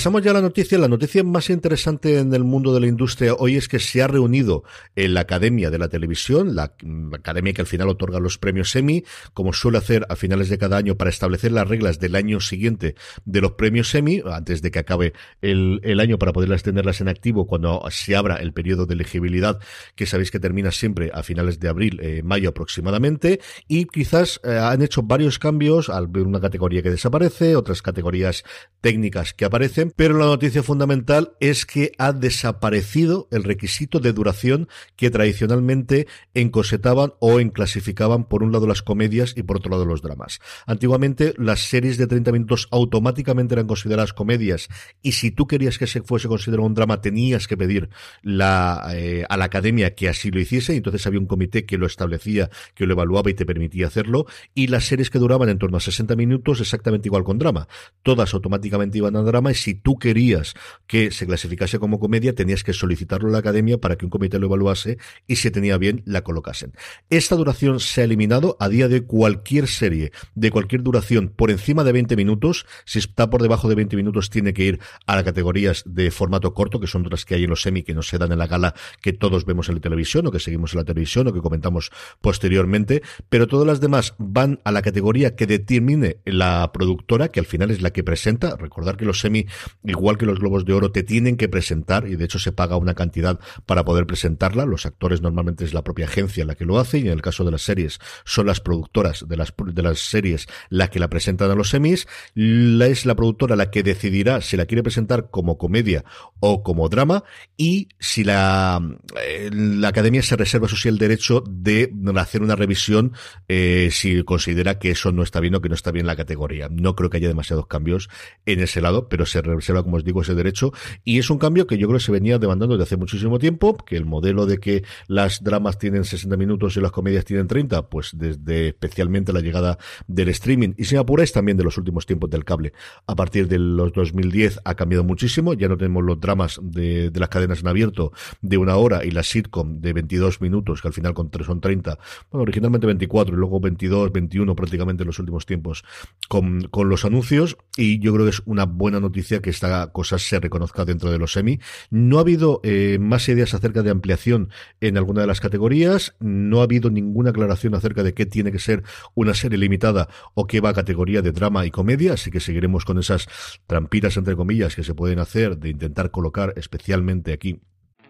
Ya 0.05 0.31
a 0.33 0.35
la 0.35 0.43
noticia. 0.43 0.77
La 0.79 0.87
noticia 0.87 1.25
más 1.25 1.49
interesante 1.49 2.19
en 2.19 2.35
el 2.35 2.45
mundo 2.45 2.75
de 2.75 2.81
la 2.81 2.87
industria 2.87 3.35
hoy 3.35 3.57
es 3.57 3.69
que 3.69 3.79
se 3.79 4.03
ha 4.03 4.07
reunido 4.07 4.63
en 4.97 5.15
la 5.15 5.21
Academia 5.21 5.71
de 5.71 5.79
la 5.79 5.89
Televisión, 5.89 6.55
la, 6.55 6.75
academia 7.13 7.55
que 7.55 7.63
al 7.63 7.67
final 7.67 7.89
otorga 7.89 8.21
los 8.21 8.37
premios 8.37 8.77
Emmy, 8.77 9.05
como 9.33 9.55
suele 9.55 9.79
hacer 9.79 10.05
a 10.11 10.17
finales 10.17 10.51
de 10.51 10.59
cada 10.59 10.77
año 10.77 10.97
para 10.97 11.09
establecer 11.09 11.53
las 11.53 11.67
reglas 11.67 12.01
del 12.01 12.17
año 12.17 12.41
siguiente 12.41 12.97
de 13.25 13.41
los 13.41 13.53
premios 13.53 13.95
Emmy, 13.95 14.23
antes 14.31 14.61
de 14.61 14.71
que 14.71 14.79
acabe 14.79 15.15
el, 15.41 15.81
año 15.99 16.19
para 16.19 16.33
poderlas 16.33 16.63
tenerlas 16.63 17.01
en 17.01 17.09
activo 17.09 17.47
cuando 17.47 17.83
se 17.91 18.15
abra 18.15 18.37
el 18.37 18.53
periodo 18.53 18.85
de 18.85 18.95
elegibilidad, 18.95 19.59
que 19.95 20.05
sabéis 20.05 20.31
que 20.31 20.39
termina 20.39 20.71
siempre 20.71 21.11
a 21.15 21.23
finales 21.23 21.61
de 21.61 21.69
abril, 21.69 21.99
eh, 22.03 22.23
mayo 22.23 22.51
aproximadamente, 22.51 23.41
y 23.69 23.87
quizás 23.87 24.41
eh, 24.45 24.59
han 24.59 24.83
hecho 24.83 25.03
varios 25.03 25.39
cambios 25.39 25.89
al 25.89 26.09
ver 26.09 26.25
una 26.25 26.41
categoría 26.41 26.83
que 26.83 26.91
desaparece, 26.91 27.57
otras 27.57 27.81
categorías 27.81 28.45
técnicas 28.83 29.33
que 29.33 29.47
aparecen, 29.47 29.94
pero 29.97 30.19
la 30.19 30.27
noticia 30.27 30.63
fundamental 30.63 31.33
es 31.41 31.67
que 31.67 31.93
ha 31.99 32.13
desaparecido 32.13 33.29
el 33.31 33.45
requisito 33.45 34.01
de 34.01 34.13
duración 34.13 34.69
que 34.97 35.11
tradicionalmente 35.11 36.07
encosetaban 36.35 37.13
o 37.21 37.41
enclasificaban 37.41 38.25
por 38.25 38.43
un 38.43 38.53
lado 38.53 38.67
las 38.67 38.83
comedias 38.83 39.35
y 39.37 39.43
por 39.43 39.59
otro 39.59 39.71
lado 39.71 39.85
los 39.85 40.03
dramas. 40.03 40.41
Antiguamente 40.67 41.35
las 41.39 41.61
series 41.69 41.99
de 41.99 42.07
30 42.07 42.33
minutos 42.33 42.69
automáticamente 42.71 43.55
eran 43.55 43.67
consideradas 43.67 44.13
comedias 44.13 44.69
y 45.03 45.13
si 45.13 45.31
tú 45.31 45.47
querías 45.47 45.79
que 45.79 45.87
se 45.87 46.03
fuese 46.03 46.29
considerado 46.29 46.67
un 46.67 46.75
drama 46.75 47.01
tenías 47.01 47.47
que 47.47 47.57
pedir 47.57 47.91
la, 48.23 48.89
eh, 48.93 49.25
a 49.29 49.37
la 49.37 49.45
academia 49.45 49.95
que 49.95 50.09
así 50.09 50.31
lo 50.31 50.41
hiciese 50.41 50.75
y 50.75 50.79
entonces 50.79 51.07
había 51.07 51.21
un 51.21 51.27
comité 51.27 51.65
que 51.67 51.79
lo 51.79 51.87
establecía, 51.87 52.51
que 52.75 52.87
lo 52.87 52.95
evaluaba 52.95 53.31
y 53.31 53.35
te 53.35 53.47
permitía 53.47 53.87
hacerlo 53.87 54.27
y 54.55 54.67
las 54.67 54.85
series 54.85 55.11
que 55.11 55.19
duraban 55.19 55.49
en 55.49 55.59
torno 55.59 55.77
a 55.77 55.81
60 55.81 56.17
minutos 56.17 56.61
exactamente 56.61 57.09
igual 57.09 57.25
con 57.25 57.39
drama. 57.39 57.69
Todas 58.03 58.35
automáticamente 58.35 58.99
iban 58.99 59.17
a 59.17 59.23
drama 59.23 59.53
y 59.53 59.55
si 59.55 59.75
tú 59.85 59.99
querías 59.99 60.55
que 60.87 61.11
se 61.11 61.27
clasificase 61.27 61.79
como 61.79 62.01
comedia, 62.01 62.35
tenías 62.35 62.65
que 62.65 62.73
solicitarlo 62.73 63.29
a 63.29 63.33
la 63.33 63.39
academia 63.39 63.79
para 63.79 63.97
que 63.97 64.07
un 64.07 64.11
comité 64.11 64.39
lo 64.39 64.47
evaluase 64.47 64.99
y 65.27 65.37
si 65.37 65.51
tenía 65.51 65.77
bien, 65.77 66.03
la 66.07 66.25
colocasen. 66.25 66.73
Esta 67.11 67.37
duración 67.37 67.81
se 67.81 68.01
ha 68.01 68.05
eliminado 68.05 68.57
a 68.61 68.69
día 68.69 68.89
de 68.89 69.03
cualquier 69.03 69.69
serie, 69.69 70.11
de 70.35 70.51
cualquier 70.51 70.83
duración, 70.83 71.29
por 71.29 71.51
encima 71.51 71.85
de 71.85 71.93
20 71.93 72.17
minutos. 72.17 72.67
Si 72.87 72.99
está 72.99 73.29
por 73.29 73.43
debajo 73.43 73.69
de 73.69 73.75
20 73.75 73.95
minutos, 73.97 74.31
tiene 74.31 74.55
que 74.55 74.65
ir 74.65 74.81
a 75.07 75.17
las 75.17 75.25
categorías 75.25 75.83
de 75.87 76.11
formato 76.11 76.55
corto, 76.55 76.81
que 76.81 76.87
son 76.87 77.05
otras 77.05 77.27
que 77.27 77.35
hay 77.35 77.45
en 77.45 77.51
los 77.51 77.61
semi 77.61 77.83
que 77.83 77.93
no 77.93 78.03
se 78.03 78.17
dan 78.17 78.33
en 78.33 78.39
la 78.39 78.47
gala, 78.47 78.75
que 79.03 79.13
todos 79.13 79.45
vemos 79.45 79.69
en 79.69 79.75
la 79.75 79.81
televisión 79.83 80.27
o 80.27 80.31
que 80.31 80.41
seguimos 80.41 80.73
en 80.73 80.79
la 80.79 80.85
televisión 80.85 81.29
o 81.29 81.33
que 81.35 81.41
comentamos 81.41 81.91
posteriormente. 82.23 83.03
Pero 83.29 83.47
todas 83.47 83.67
las 83.67 83.81
demás 83.81 84.15
van 84.17 84.61
a 84.65 84.73
la 84.73 84.81
categoría 84.81 85.37
que 85.37 85.47
determine 85.47 86.17
la 86.25 86.73
productora, 86.73 87.29
que 87.29 87.41
al 87.41 87.47
final 87.47 87.71
es 87.71 87.83
la 87.83 87.93
que 87.93 88.03
presenta. 88.03 88.57
Recordar 88.57 88.97
que 88.97 89.05
los 89.05 89.21
semi, 89.21 89.47
igual 89.83 90.19
que 90.19 90.27
los 90.27 90.39
globos 90.39 90.65
de 90.65 90.73
oro, 90.73 90.93
te 90.93 91.03
tienen 91.03 91.37
que 91.37 91.49
presentar 91.49 92.07
y 92.07 92.17
de 92.17 92.25
hecho 92.25 92.39
se 92.39 92.53
paga 92.53 92.77
una 92.77 92.95
cantidad 92.95 93.39
para 93.67 93.85
poder 93.85 94.07
presentarla. 94.07 94.67
Los 94.67 94.87
actores 94.87 95.21
normalmente 95.21 95.65
es 95.65 95.75
la 95.75 95.83
propia 95.83 96.07
agencia 96.07 96.45
la 96.45 96.55
que 96.55 96.65
lo 96.65 96.79
hace 96.79 96.99
y 96.99 97.03
en 97.03 97.13
el 97.13 97.23
caso 97.23 97.45
de 97.45 97.51
las 97.51 97.63
series 97.63 97.99
son 98.25 98.47
las 98.47 98.61
productoras 98.61 99.27
de 99.29 99.37
las, 99.37 99.53
de 99.57 99.83
las 99.83 99.99
series 99.99 100.47
la 100.69 100.89
que 100.89 100.99
la 100.99 101.09
presentan 101.09 101.51
a 101.51 101.55
los 101.55 101.71
semis. 101.71 102.07
La, 102.35 102.87
es 102.87 103.07
la 103.07 103.15
productora 103.15 103.57
la 103.57 103.71
que 103.71 103.83
decidirá 103.83 104.41
si 104.41 104.57
la 104.57 104.67
quiere 104.67 104.83
presentar 104.83 105.31
como 105.31 105.59
comedia 105.59 106.05
o 106.41 106.63
como 106.63 106.89
drama 106.89 107.25
y 107.57 107.89
si 107.99 108.25
la, 108.25 108.81
eh, 109.21 109.51
la 109.53 109.89
academia 109.89 110.23
se 110.23 110.37
reserva 110.37 110.67
eso 110.67 110.77
sí 110.77 110.89
el 110.89 110.99
derecho 110.99 111.43
de 111.47 111.93
hacer 112.17 112.43
una 112.43 112.57
revisión 112.57 113.13
eh, 113.49 113.89
si 113.93 114.23
considera 114.25 114.79
que 114.79 114.91
eso 114.91 115.13
no 115.13 115.23
está 115.23 115.41
bien 115.41 115.55
o 115.55 115.61
que 115.61 115.69
no 115.69 115.75
está 115.75 115.91
bien 115.91 116.07
la 116.07 116.17
categoría. 116.17 116.69
No 116.71 116.95
creo 116.95 117.11
que 117.11 117.19
haya 117.19 117.29
demasiados 117.29 117.67
cambios 117.67 118.09
en 118.47 118.61
ese 118.61 118.81
lado, 118.81 119.09
pero 119.09 119.27
se 119.27 119.43
reserva, 119.65 119.83
como 119.83 119.97
os 119.97 120.05
digo, 120.05 120.23
ese 120.23 120.35
derecho. 120.35 120.73
Y 121.05 121.19
es 121.19 121.31
un 121.31 121.39
cambio 121.39 121.67
que 121.67 121.79
yo 121.79 121.89
creo 121.89 121.99
que 121.99 122.05
se 122.05 122.13
venía 122.13 122.39
demandando 122.39 122.77
desde 122.77 122.85
hace 122.85 122.97
muchísimo 122.97 123.39
tiempo, 123.39 123.77
que 123.77 123.97
el 123.97 124.05
modelo 124.05 124.47
de 124.47 124.59
que 124.59 124.85
las 125.09 125.43
dramas 125.43 125.79
tienen 125.79 126.05
60 126.05 126.37
minutos 126.37 126.77
y 126.77 126.81
las 126.81 126.93
comedias 126.93 127.25
tienen 127.25 127.47
30, 127.47 127.89
pues 127.89 128.11
desde 128.15 128.69
especialmente 128.69 129.33
la 129.33 129.41
llegada 129.41 129.79
del 130.07 130.29
streaming. 130.29 130.75
Y 130.77 130.85
si 130.85 130.97
apuráis 130.97 131.33
también 131.33 131.57
de 131.57 131.65
los 131.65 131.79
últimos 131.79 132.07
tiempos 132.07 132.31
del 132.31 132.45
cable. 132.45 132.73
A 133.07 133.17
partir 133.17 133.49
de 133.49 133.59
los 133.59 133.93
2010 133.93 134.61
ha 134.65 134.75
cambiado 134.75 135.05
muchísimo, 135.05 135.55
ya 135.55 135.69
no 135.69 135.77
tenemos 135.77 136.05
los 136.05 136.21
dramas 136.21 136.61
de, 136.63 137.11
las 137.15 137.29
cadenas 137.29 137.61
en 137.61 137.69
abierto 137.69 138.13
de 138.43 138.59
una 138.59 138.77
hora 138.77 139.05
y 139.05 139.11
la 139.11 139.23
sitcom 139.23 139.81
de 139.81 139.93
22 139.93 140.41
minutos, 140.41 140.83
que 140.83 140.89
al 140.89 140.95
final 140.95 141.15
con 141.15 141.31
son 141.45 141.61
30, 141.61 141.99
bueno, 142.31 142.43
originalmente 142.43 142.87
24 142.87 143.35
y 143.35 143.39
luego 143.39 143.61
22, 143.61 144.13
21 144.13 144.55
prácticamente 144.55 145.03
en 145.03 145.09
los 145.09 145.19
últimos 145.19 145.47
tiempos 145.47 145.85
con, 146.29 146.63
con 146.69 146.89
los 146.89 147.05
anuncios. 147.05 147.57
Y 147.77 147.99
yo 147.99 148.13
creo 148.13 148.27
que 148.27 148.31
es 148.31 148.43
una 148.45 148.67
buena 148.67 149.01
noticia 149.01 149.41
que 149.45 149.51
esta 149.51 149.93
cosa 149.93 150.19
se 150.19 150.41
reconozca 150.41 150.87
dentro 150.87 151.11
de 151.11 151.19
los 151.19 151.35
semi. 151.35 151.61
No 151.91 152.17
ha 152.17 152.23
habido 152.23 152.61
eh, 152.63 152.97
más 152.99 153.29
ideas 153.29 153.53
acerca 153.53 153.83
de 153.83 153.91
ampliación 153.91 154.49
en 154.81 154.97
alguna 154.97 155.21
de 155.21 155.27
las 155.27 155.43
categorías, 155.43 156.17
no 156.19 156.61
ha 156.61 156.63
habido 156.63 156.89
ninguna 156.89 157.29
aclaración 157.29 157.75
acerca 157.75 158.03
de 158.03 158.15
qué 158.15 158.25
tiene 158.25 158.53
que 158.53 158.59
ser 158.59 158.85
una 159.15 159.35
serie 159.35 159.59
limitada 159.59 160.09
o 160.33 160.47
qué 160.47 160.63
va 160.63 160.71
a 160.71 160.75
categoría 160.75 161.21
de 161.21 161.33
drama 161.33 161.67
y 161.67 161.71
comedia, 161.71 162.15
así 162.15 162.31
que 162.31 162.41
seguiremos 162.41 162.87
con 162.87 162.99
esas 162.99 163.29
trampitas 163.67 164.17
entre 164.17 164.35
comillas 164.35 164.75
que 164.75 164.83
se 164.83 164.95
pueden 164.95 165.19
hacer 165.19 165.59
de 165.59 165.69
intentar 165.69 166.11
colocar 166.11 166.55
especialmente 166.57 167.35
aquí 167.35 167.61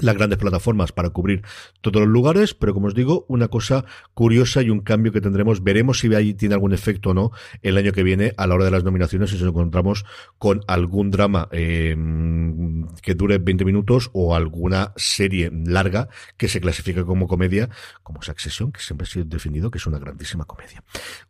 las 0.00 0.16
grandes 0.16 0.38
plataformas 0.38 0.92
para 0.92 1.10
cubrir 1.10 1.42
todos 1.80 2.02
los 2.02 2.08
lugares, 2.08 2.54
pero 2.54 2.74
como 2.74 2.88
os 2.88 2.94
digo, 2.94 3.24
una 3.28 3.48
cosa 3.48 3.84
curiosa 4.12 4.62
y 4.62 4.70
un 4.70 4.80
cambio 4.80 5.12
que 5.12 5.20
tendremos, 5.20 5.62
veremos 5.62 6.00
si 6.00 6.12
ahí 6.14 6.34
tiene 6.34 6.54
algún 6.54 6.72
efecto 6.72 7.10
o 7.10 7.14
no 7.14 7.30
el 7.62 7.76
año 7.76 7.92
que 7.92 8.02
viene 8.02 8.34
a 8.36 8.46
la 8.46 8.56
hora 8.56 8.64
de 8.64 8.70
las 8.70 8.84
nominaciones 8.84 9.30
si 9.30 9.36
nos 9.36 9.48
encontramos 9.48 10.04
con 10.38 10.62
algún 10.66 11.10
drama 11.10 11.48
eh, 11.52 11.96
que 13.02 13.14
dure 13.14 13.38
20 13.38 13.64
minutos 13.64 14.10
o 14.12 14.34
alguna 14.34 14.92
serie 14.96 15.50
larga 15.52 16.08
que 16.36 16.48
se 16.48 16.60
clasifique 16.60 17.04
como 17.04 17.28
comedia, 17.28 17.68
como 18.02 18.22
Succession, 18.22 18.72
que 18.72 18.80
siempre 18.80 19.04
ha 19.06 19.10
sido 19.10 19.24
definido 19.26 19.70
que 19.70 19.78
es 19.78 19.86
una 19.86 19.98
grandísima 19.98 20.44
comedia. 20.44 20.82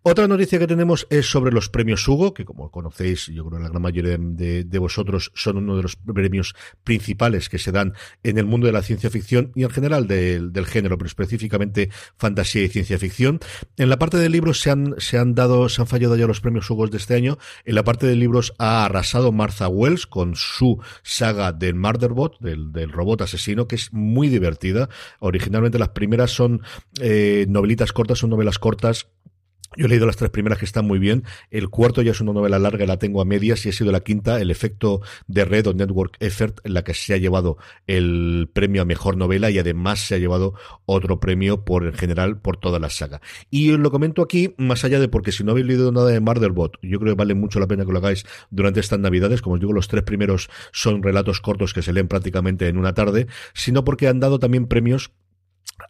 Otra 0.02 0.26
noticia 0.26 0.58
que 0.58 0.66
tenemos 0.66 1.06
es 1.10 1.26
sobre 1.26 1.52
los 1.52 1.68
premios 1.68 2.06
Hugo, 2.08 2.32
que 2.32 2.44
como 2.44 2.70
conocéis, 2.70 3.26
yo 3.26 3.44
creo 3.44 3.58
que 3.58 3.64
la 3.64 3.70
gran 3.70 3.82
mayoría 3.82 4.16
de, 4.18 4.64
de 4.64 4.78
vosotros 4.78 5.32
son 5.34 5.58
uno 5.58 5.76
de 5.76 5.82
los 5.82 5.96
premios 5.96 6.54
principales 6.82 7.48
que 7.48 7.58
se 7.58 7.72
dan 7.72 7.94
en 8.22 8.38
el 8.38 8.46
mundo 8.46 8.53
mundo 8.54 8.68
de 8.68 8.72
la 8.72 8.82
ciencia 8.82 9.10
ficción 9.10 9.50
y 9.56 9.64
en 9.64 9.70
general 9.70 10.06
del 10.06 10.66
género, 10.66 10.96
pero 10.96 11.08
específicamente 11.08 11.90
fantasía 12.16 12.62
y 12.62 12.68
ciencia 12.68 12.98
ficción. 12.98 13.40
En 13.76 13.88
la 13.88 13.98
parte 13.98 14.16
de 14.16 14.28
libros 14.28 14.60
se 14.60 14.70
han, 14.70 14.94
se 14.98 15.18
han 15.18 15.34
dado, 15.34 15.68
se 15.68 15.82
han 15.82 15.88
fallado 15.88 16.14
ya 16.16 16.28
los 16.28 16.40
premios 16.40 16.70
Hugo 16.70 16.86
de 16.86 16.98
este 16.98 17.14
año. 17.14 17.38
En 17.64 17.74
la 17.74 17.82
parte 17.82 18.06
de 18.06 18.14
libros 18.14 18.54
ha 18.58 18.84
arrasado 18.84 19.32
Martha 19.32 19.66
Wells 19.68 20.06
con 20.06 20.36
su 20.36 20.80
saga 21.02 21.52
del 21.52 21.74
Murderbot, 21.74 22.38
del, 22.40 22.92
robot 22.92 23.22
asesino, 23.22 23.66
que 23.66 23.74
es 23.74 23.92
muy 23.92 24.28
divertida. 24.28 24.88
Originalmente 25.18 25.78
las 25.78 25.90
primeras 25.90 26.30
son 26.30 26.62
eh, 27.00 27.46
novelitas 27.48 27.92
cortas, 27.92 28.18
son 28.18 28.30
novelas 28.30 28.58
cortas 28.58 29.08
yo 29.76 29.86
he 29.86 29.88
leído 29.88 30.06
las 30.06 30.16
tres 30.16 30.30
primeras 30.30 30.58
que 30.58 30.64
están 30.64 30.86
muy 30.86 30.98
bien. 30.98 31.24
El 31.50 31.68
cuarto 31.68 32.02
ya 32.02 32.12
es 32.12 32.20
una 32.20 32.32
novela 32.32 32.58
larga, 32.58 32.86
la 32.86 32.98
tengo 32.98 33.20
a 33.20 33.24
medias 33.24 33.64
y 33.66 33.68
ha 33.68 33.72
sido 33.72 33.92
la 33.92 34.00
quinta, 34.00 34.40
el 34.40 34.50
efecto 34.50 35.00
de 35.26 35.44
Red 35.44 35.68
o 35.68 35.74
Network 35.74 36.16
Effort, 36.20 36.60
en 36.64 36.74
la 36.74 36.84
que 36.84 36.94
se 36.94 37.14
ha 37.14 37.16
llevado 37.16 37.56
el 37.86 38.48
premio 38.52 38.82
a 38.82 38.84
mejor 38.84 39.16
novela 39.16 39.50
y 39.50 39.58
además 39.58 40.00
se 40.00 40.14
ha 40.14 40.18
llevado 40.18 40.54
otro 40.86 41.20
premio 41.20 41.64
por 41.64 41.86
en 41.86 41.94
general 41.94 42.40
por 42.40 42.56
toda 42.56 42.78
la 42.78 42.90
saga. 42.90 43.20
Y 43.50 43.70
os 43.72 43.78
lo 43.78 43.90
comento 43.90 44.22
aquí, 44.22 44.54
más 44.58 44.84
allá 44.84 45.00
de 45.00 45.08
porque 45.08 45.32
si 45.32 45.44
no 45.44 45.52
habéis 45.52 45.66
leído 45.66 45.92
nada 45.92 46.08
de 46.08 46.20
Murderbot, 46.20 46.78
yo 46.82 46.98
creo 46.98 47.14
que 47.14 47.18
vale 47.18 47.34
mucho 47.34 47.60
la 47.60 47.66
pena 47.66 47.84
que 47.84 47.92
lo 47.92 47.98
hagáis 47.98 48.24
durante 48.50 48.80
estas 48.80 48.98
navidades. 48.98 49.42
Como 49.42 49.54
os 49.54 49.60
digo, 49.60 49.72
los 49.72 49.88
tres 49.88 50.02
primeros 50.02 50.48
son 50.72 51.02
relatos 51.02 51.40
cortos 51.40 51.72
que 51.72 51.82
se 51.82 51.92
leen 51.92 52.08
prácticamente 52.08 52.68
en 52.68 52.78
una 52.78 52.94
tarde, 52.94 53.26
sino 53.54 53.84
porque 53.84 54.08
han 54.08 54.20
dado 54.20 54.38
también 54.38 54.66
premios 54.66 55.12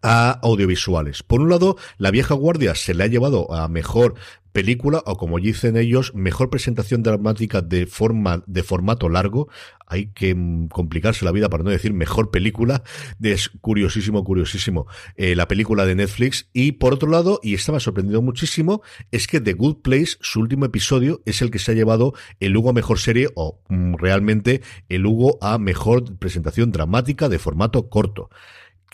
a 0.03 0.31
audiovisuales. 0.43 1.23
Por 1.23 1.41
un 1.41 1.51
lado, 1.51 1.77
La 1.99 2.11
vieja 2.11 2.35
guardia 2.35 2.75
se 2.75 2.95
le 2.95 3.05
ha 3.05 3.09
llevado 3.09 3.53
a 3.53 3.69
mejor 3.69 4.15
película 4.55 5.03
o 5.05 5.17
como 5.17 5.41
dicen 5.41 5.77
ellos, 5.77 6.15
mejor 6.15 6.49
presentación 6.49 7.03
dramática 7.03 7.61
de 7.61 7.87
forma 7.87 8.45
de 8.47 8.63
formato 8.63 9.09
largo. 9.09 9.49
Hay 9.87 10.13
que 10.15 10.35
mm, 10.35 10.69
complicarse 10.69 11.25
la 11.25 11.33
vida 11.33 11.49
para 11.49 11.65
no 11.65 11.71
decir 11.71 11.93
mejor 11.93 12.31
película. 12.31 12.85
Es 13.21 13.51
curiosísimo, 13.61 14.23
curiosísimo 14.23 14.87
eh, 15.17 15.35
la 15.35 15.49
película 15.49 15.85
de 15.87 15.97
Netflix. 15.97 16.49
Y 16.53 16.73
por 16.73 16.95
otro 16.95 17.11
lado, 17.11 17.41
y 17.43 17.55
estaba 17.55 17.81
sorprendido 17.81 18.23
muchísimo, 18.23 18.83
es 19.11 19.27
que 19.27 19.41
The 19.41 19.55
Good 19.55 19.83
Place, 19.83 20.19
su 20.21 20.41
último 20.41 20.67
episodio, 20.67 21.21
es 21.27 21.43
el 21.43 21.51
que 21.51 21.59
se 21.59 21.73
ha 21.73 21.75
llevado 21.75 22.15
el 22.39 22.57
Hugo 22.57 22.71
a 22.71 22.75
mejor 22.75 23.01
serie 23.01 23.31
o 23.35 23.61
mm, 23.69 23.95
realmente 23.97 24.63
el 24.89 25.05
Hugo 25.05 25.37
a 25.41 25.59
mejor 25.59 26.17
presentación 26.19 26.71
dramática 26.71 27.29
de 27.29 27.41
formato 27.41 27.89
corto 27.89 28.31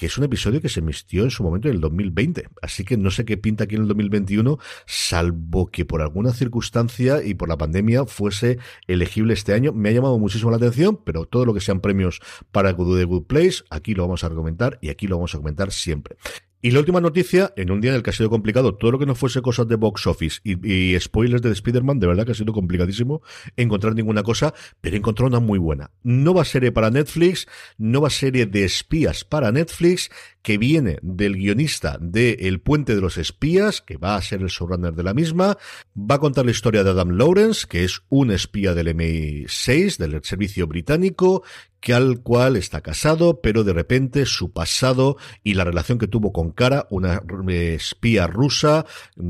que 0.00 0.06
es 0.06 0.16
un 0.16 0.24
episodio 0.24 0.62
que 0.62 0.70
se 0.70 0.80
emitió 0.80 1.24
en 1.24 1.30
su 1.30 1.42
momento 1.42 1.68
en 1.68 1.74
el 1.74 1.80
2020. 1.82 2.48
Así 2.62 2.84
que 2.84 2.96
no 2.96 3.10
sé 3.10 3.26
qué 3.26 3.36
pinta 3.36 3.64
aquí 3.64 3.74
en 3.74 3.82
el 3.82 3.88
2021, 3.88 4.58
salvo 4.86 5.66
que 5.66 5.84
por 5.84 6.00
alguna 6.00 6.32
circunstancia 6.32 7.22
y 7.22 7.34
por 7.34 7.50
la 7.50 7.58
pandemia 7.58 8.06
fuese 8.06 8.58
elegible 8.86 9.34
este 9.34 9.52
año. 9.52 9.74
Me 9.74 9.90
ha 9.90 9.92
llamado 9.92 10.18
muchísimo 10.18 10.50
la 10.50 10.56
atención, 10.56 10.98
pero 11.04 11.26
todo 11.26 11.44
lo 11.44 11.52
que 11.52 11.60
sean 11.60 11.80
premios 11.80 12.22
para 12.50 12.74
The 12.74 13.04
Good 13.04 13.26
Place, 13.26 13.62
aquí 13.68 13.92
lo 13.92 14.04
vamos 14.04 14.24
a 14.24 14.30
comentar 14.30 14.78
y 14.80 14.88
aquí 14.88 15.06
lo 15.06 15.16
vamos 15.16 15.34
a 15.34 15.38
comentar 15.38 15.70
siempre. 15.70 16.16
Y 16.62 16.72
la 16.72 16.80
última 16.80 17.00
noticia, 17.00 17.54
en 17.56 17.70
un 17.70 17.80
día 17.80 17.90
en 17.90 17.96
el 17.96 18.02
que 18.02 18.10
ha 18.10 18.12
sido 18.12 18.28
complicado, 18.28 18.74
todo 18.74 18.90
lo 18.90 18.98
que 18.98 19.06
no 19.06 19.14
fuese 19.14 19.40
cosas 19.40 19.66
de 19.66 19.76
box 19.76 20.06
office 20.06 20.40
y, 20.44 20.98
spoilers 21.00 21.40
de 21.40 21.52
Spider-Man, 21.52 22.00
de 22.00 22.06
verdad 22.06 22.26
que 22.26 22.32
ha 22.32 22.34
sido 22.34 22.52
complicadísimo 22.52 23.22
encontrar 23.56 23.94
ninguna 23.94 24.22
cosa, 24.22 24.52
pero 24.82 24.94
he 24.94 24.98
encontrado 24.98 25.28
una 25.28 25.40
muy 25.40 25.58
buena. 25.58 25.90
No 26.02 26.34
va 26.34 26.44
serie 26.44 26.70
para 26.70 26.90
Netflix, 26.90 27.46
no 27.78 28.02
va 28.02 28.10
serie 28.10 28.44
de 28.44 28.64
espías 28.64 29.24
para 29.24 29.52
Netflix, 29.52 30.10
que 30.42 30.58
viene 30.58 30.98
del 31.02 31.36
guionista 31.36 31.96
de 31.98 32.32
El 32.40 32.60
Puente 32.60 32.94
de 32.94 33.00
los 33.00 33.16
Espías, 33.16 33.80
que 33.80 33.96
va 33.96 34.16
a 34.16 34.22
ser 34.22 34.42
el 34.42 34.48
showrunner 34.48 34.94
de 34.94 35.02
la 35.02 35.14
misma. 35.14 35.56
Va 35.96 36.16
a 36.16 36.18
contar 36.20 36.44
la 36.44 36.50
historia 36.50 36.84
de 36.84 36.90
Adam 36.90 37.10
Lawrence, 37.10 37.66
que 37.66 37.84
es 37.84 38.02
un 38.08 38.30
espía 38.30 38.74
del 38.74 38.88
MI6, 38.88 39.96
del 39.96 40.22
servicio 40.24 40.66
británico, 40.66 41.42
que 41.80 41.94
al 41.94 42.20
cual 42.20 42.56
está 42.56 42.80
casado, 42.80 43.40
pero 43.40 43.64
de 43.64 43.72
repente 43.72 44.26
su 44.26 44.52
pasado 44.52 45.16
y 45.42 45.54
la 45.54 45.64
relación 45.64 45.98
que 45.98 46.06
tuvo 46.06 46.32
con 46.32 46.52
Kara, 46.52 46.86
una 46.90 47.20
espía 47.48 48.26
rusa, 48.26 48.86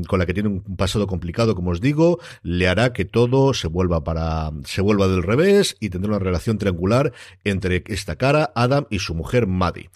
con 0.07 0.19
la 0.19 0.25
que 0.25 0.33
tiene 0.33 0.49
un 0.49 0.61
pasado 0.75 1.07
complicado, 1.07 1.55
como 1.55 1.71
os 1.71 1.81
digo, 1.81 2.19
le 2.43 2.67
hará 2.67 2.93
que 2.93 3.05
todo 3.05 3.53
se 3.53 3.67
vuelva 3.67 4.03
para, 4.03 4.51
se 4.65 4.81
vuelva 4.81 5.07
del 5.07 5.23
revés 5.23 5.77
y 5.79 5.89
tendrá 5.89 6.09
una 6.09 6.19
relación 6.19 6.57
triangular 6.57 7.13
entre 7.43 7.83
esta 7.87 8.15
Kara, 8.15 8.51
Adam 8.55 8.85
y 8.89 8.99
su 8.99 9.15
mujer 9.15 9.47
Maddie. 9.47 9.89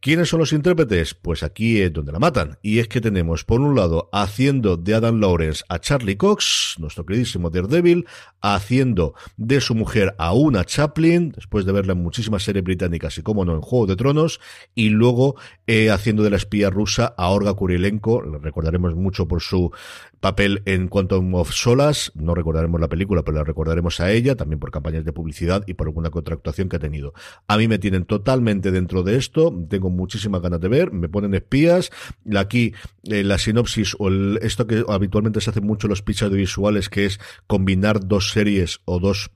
¿Quiénes 0.00 0.28
son 0.28 0.38
los 0.38 0.52
intérpretes? 0.52 1.14
Pues 1.14 1.42
aquí 1.42 1.80
es 1.80 1.92
donde 1.92 2.12
la 2.12 2.20
matan. 2.20 2.56
Y 2.62 2.78
es 2.78 2.86
que 2.86 3.00
tenemos, 3.00 3.44
por 3.44 3.60
un 3.60 3.74
lado, 3.74 4.08
haciendo 4.12 4.76
de 4.76 4.94
Adam 4.94 5.20
Lawrence 5.20 5.64
a 5.68 5.80
Charlie 5.80 6.16
Cox, 6.16 6.76
nuestro 6.78 7.04
queridísimo 7.04 7.50
Daredevil, 7.50 8.06
haciendo 8.40 9.14
de 9.36 9.60
su 9.60 9.74
mujer 9.74 10.14
a 10.18 10.34
una 10.34 10.64
Chaplin, 10.64 11.32
después 11.32 11.64
de 11.64 11.72
verla 11.72 11.94
en 11.94 12.02
muchísimas 12.04 12.44
series 12.44 12.62
británicas 12.62 13.18
y, 13.18 13.22
como 13.22 13.44
no, 13.44 13.54
en 13.56 13.60
Juego 13.60 13.86
de 13.88 13.96
Tronos, 13.96 14.38
y 14.72 14.90
luego 14.90 15.34
eh, 15.66 15.90
haciendo 15.90 16.22
de 16.22 16.30
la 16.30 16.36
espía 16.36 16.70
rusa 16.70 17.12
a 17.18 17.30
Olga 17.30 17.54
Kurilenko, 17.54 18.22
la 18.22 18.38
recordaremos 18.38 18.94
mucho 18.94 19.26
por 19.26 19.42
su 19.42 19.72
papel 20.20 20.62
en 20.64 20.88
Quantum 20.88 21.34
of 21.34 21.52
Solas, 21.52 22.12
no 22.14 22.34
recordaremos 22.34 22.80
la 22.80 22.88
película, 22.88 23.22
pero 23.22 23.38
la 23.38 23.44
recordaremos 23.44 24.00
a 24.00 24.10
ella, 24.10 24.34
también 24.36 24.58
por 24.58 24.70
campañas 24.70 25.04
de 25.04 25.12
publicidad 25.12 25.64
y 25.66 25.74
por 25.74 25.86
alguna 25.86 26.10
contractuación 26.10 26.68
que 26.68 26.76
ha 26.76 26.80
tenido. 26.80 27.14
A 27.46 27.56
mí 27.56 27.68
me 27.68 27.78
tienen 27.78 28.04
totalmente 28.04 28.70
dentro 28.70 29.02
de 29.02 29.16
esto, 29.16 29.54
tengo 29.68 29.90
muchísimas 29.90 30.42
ganas 30.42 30.60
de 30.60 30.68
ver, 30.68 30.92
me 30.92 31.08
ponen 31.08 31.34
espías, 31.34 31.90
aquí 32.36 32.74
eh, 33.04 33.22
la 33.22 33.38
sinopsis 33.38 33.96
o 33.98 34.10
esto 34.40 34.66
que 34.66 34.84
habitualmente 34.88 35.40
se 35.40 35.50
hace 35.50 35.60
mucho 35.60 35.86
en 35.86 35.90
los 35.90 36.02
pitch 36.02 36.22
audiovisuales, 36.22 36.88
que 36.88 37.06
es 37.06 37.20
combinar 37.46 38.06
dos 38.06 38.30
series 38.30 38.80
o 38.84 38.98
dos 38.98 39.30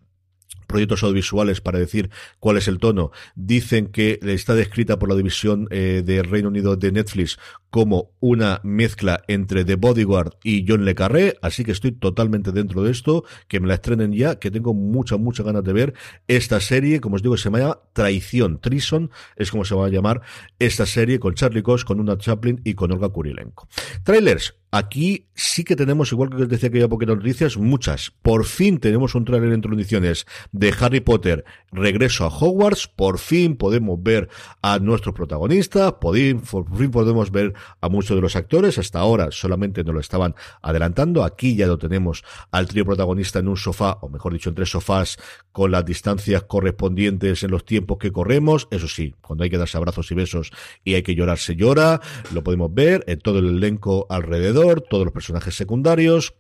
proyectos 0.73 1.03
audiovisuales 1.03 1.61
para 1.61 1.79
decir 1.79 2.11
cuál 2.41 2.57
es 2.57 2.67
el 2.67 2.79
tono, 2.79 3.13
dicen 3.37 3.87
que 3.87 4.19
está 4.23 4.55
descrita 4.55 4.99
por 4.99 5.09
la 5.09 5.15
división 5.15 5.69
eh, 5.71 6.03
de 6.05 6.23
Reino 6.23 6.49
Unido 6.49 6.77
de 6.77 6.91
Netflix 6.91 7.39
como 7.73 8.11
una 8.21 8.61
mezcla 8.65 9.23
entre 9.29 9.65
The 9.65 9.77
Bodyguard 9.77 10.35
y 10.45 10.67
John 10.69 10.85
Le 10.85 10.95
Carré, 10.95 11.39
así 11.41 11.65
que 11.65 11.73
estoy 11.73 11.93
totalmente 11.93 12.53
dentro 12.53 12.83
de 12.83 12.91
esto, 12.91 13.25
que 13.49 13.61
me 13.61 13.67
la 13.67 13.75
estrenen 13.75 14.13
ya, 14.13 14.39
que 14.39 14.51
tengo 14.51 14.75
muchas, 14.75 15.19
muchas 15.19 15.47
ganas 15.47 15.65
de 15.65 15.73
ver 15.73 15.95
esta 16.29 16.61
serie, 16.61 17.01
como 17.01 17.17
os 17.17 17.23
digo, 17.23 17.37
se 17.39 17.51
llama 17.51 17.79
Traición, 17.95 18.61
Trison, 18.61 19.11
es 19.37 19.51
como 19.51 19.65
se 19.65 19.75
va 19.75 19.87
a 19.87 19.89
llamar 19.89 20.21
esta 20.59 20.85
serie 20.85 21.19
con 21.19 21.35
Charlie 21.35 21.63
Cox, 21.63 21.85
con 21.85 21.99
una 21.99 22.19
Chaplin 22.19 22.61
y 22.63 22.75
con 22.75 22.93
Olga 22.93 23.09
Kurilenko. 23.09 23.67
Trailers, 24.05 24.55
Aquí 24.75 25.29
sí 25.35 25.65
que 25.65 25.77
tenemos, 25.77 26.13
igual 26.13 26.31
que 26.31 26.45
os 26.45 26.49
decía 26.49 26.71
que 26.71 26.79
había 26.79 26.89
poquitas 26.89 27.17
noticias, 27.17 27.59
muchas. 27.59 28.11
Por 28.23 28.47
fin 28.47 28.79
tenemos 28.79 29.15
un 29.15 29.27
trailer 29.27 29.51
en 29.51 29.57
introducciones 29.57 30.27
de 30.63 30.73
Harry 30.79 31.01
Potter, 31.01 31.45
regreso 31.73 32.25
a 32.25 32.29
Hogwarts. 32.29 32.87
Por 32.87 33.19
fin 33.19 33.57
podemos 33.57 34.01
ver 34.01 34.29
a 34.63 34.79
nuestros 34.79 35.13
protagonistas. 35.13 35.95
Por 35.95 36.15
fin 36.15 36.91
podemos 36.93 37.33
ver 37.33 37.53
a 37.81 37.89
muchos 37.89 38.17
de 38.17 38.23
los 38.23 38.37
actores. 38.37 38.79
Hasta 38.79 39.01
ahora 39.01 39.33
solamente 39.33 39.83
nos 39.83 39.93
lo 39.93 40.01
estaban 40.01 40.37
adelantando. 40.63 41.25
Aquí 41.25 41.57
ya 41.57 41.67
lo 41.67 41.79
tenemos 41.79 42.23
al 42.53 42.69
trío 42.69 42.85
protagonista 42.85 43.41
en 43.41 43.49
un 43.49 43.57
sofá, 43.57 43.99
o 44.03 44.09
mejor 44.09 44.35
dicho, 44.35 44.51
en 44.51 44.55
tres 44.55 44.71
sofás, 44.71 45.19
con 45.51 45.73
las 45.73 45.85
distancias 45.85 46.45
correspondientes 46.45 47.43
en 47.43 47.51
los 47.51 47.65
tiempos 47.65 47.99
que 47.99 48.13
corremos. 48.13 48.69
Eso 48.71 48.87
sí, 48.87 49.17
cuando 49.21 49.43
hay 49.43 49.51
que 49.51 49.59
darse 49.59 49.79
abrazos 49.79 50.13
y 50.13 50.15
besos 50.15 50.53
y 50.85 50.95
hay 50.95 51.03
que 51.03 51.17
llorar, 51.17 51.39
se 51.39 51.57
llora. 51.57 52.01
Lo 52.33 52.45
podemos 52.45 52.73
ver 52.73 53.03
en 53.09 53.19
todo 53.19 53.41
el 53.41 53.49
elenco 53.49 54.07
alrededor 54.09 54.81
todos 54.81 55.05
los 55.05 55.13
personajes 55.13 55.57
secundarios, 55.57 56.35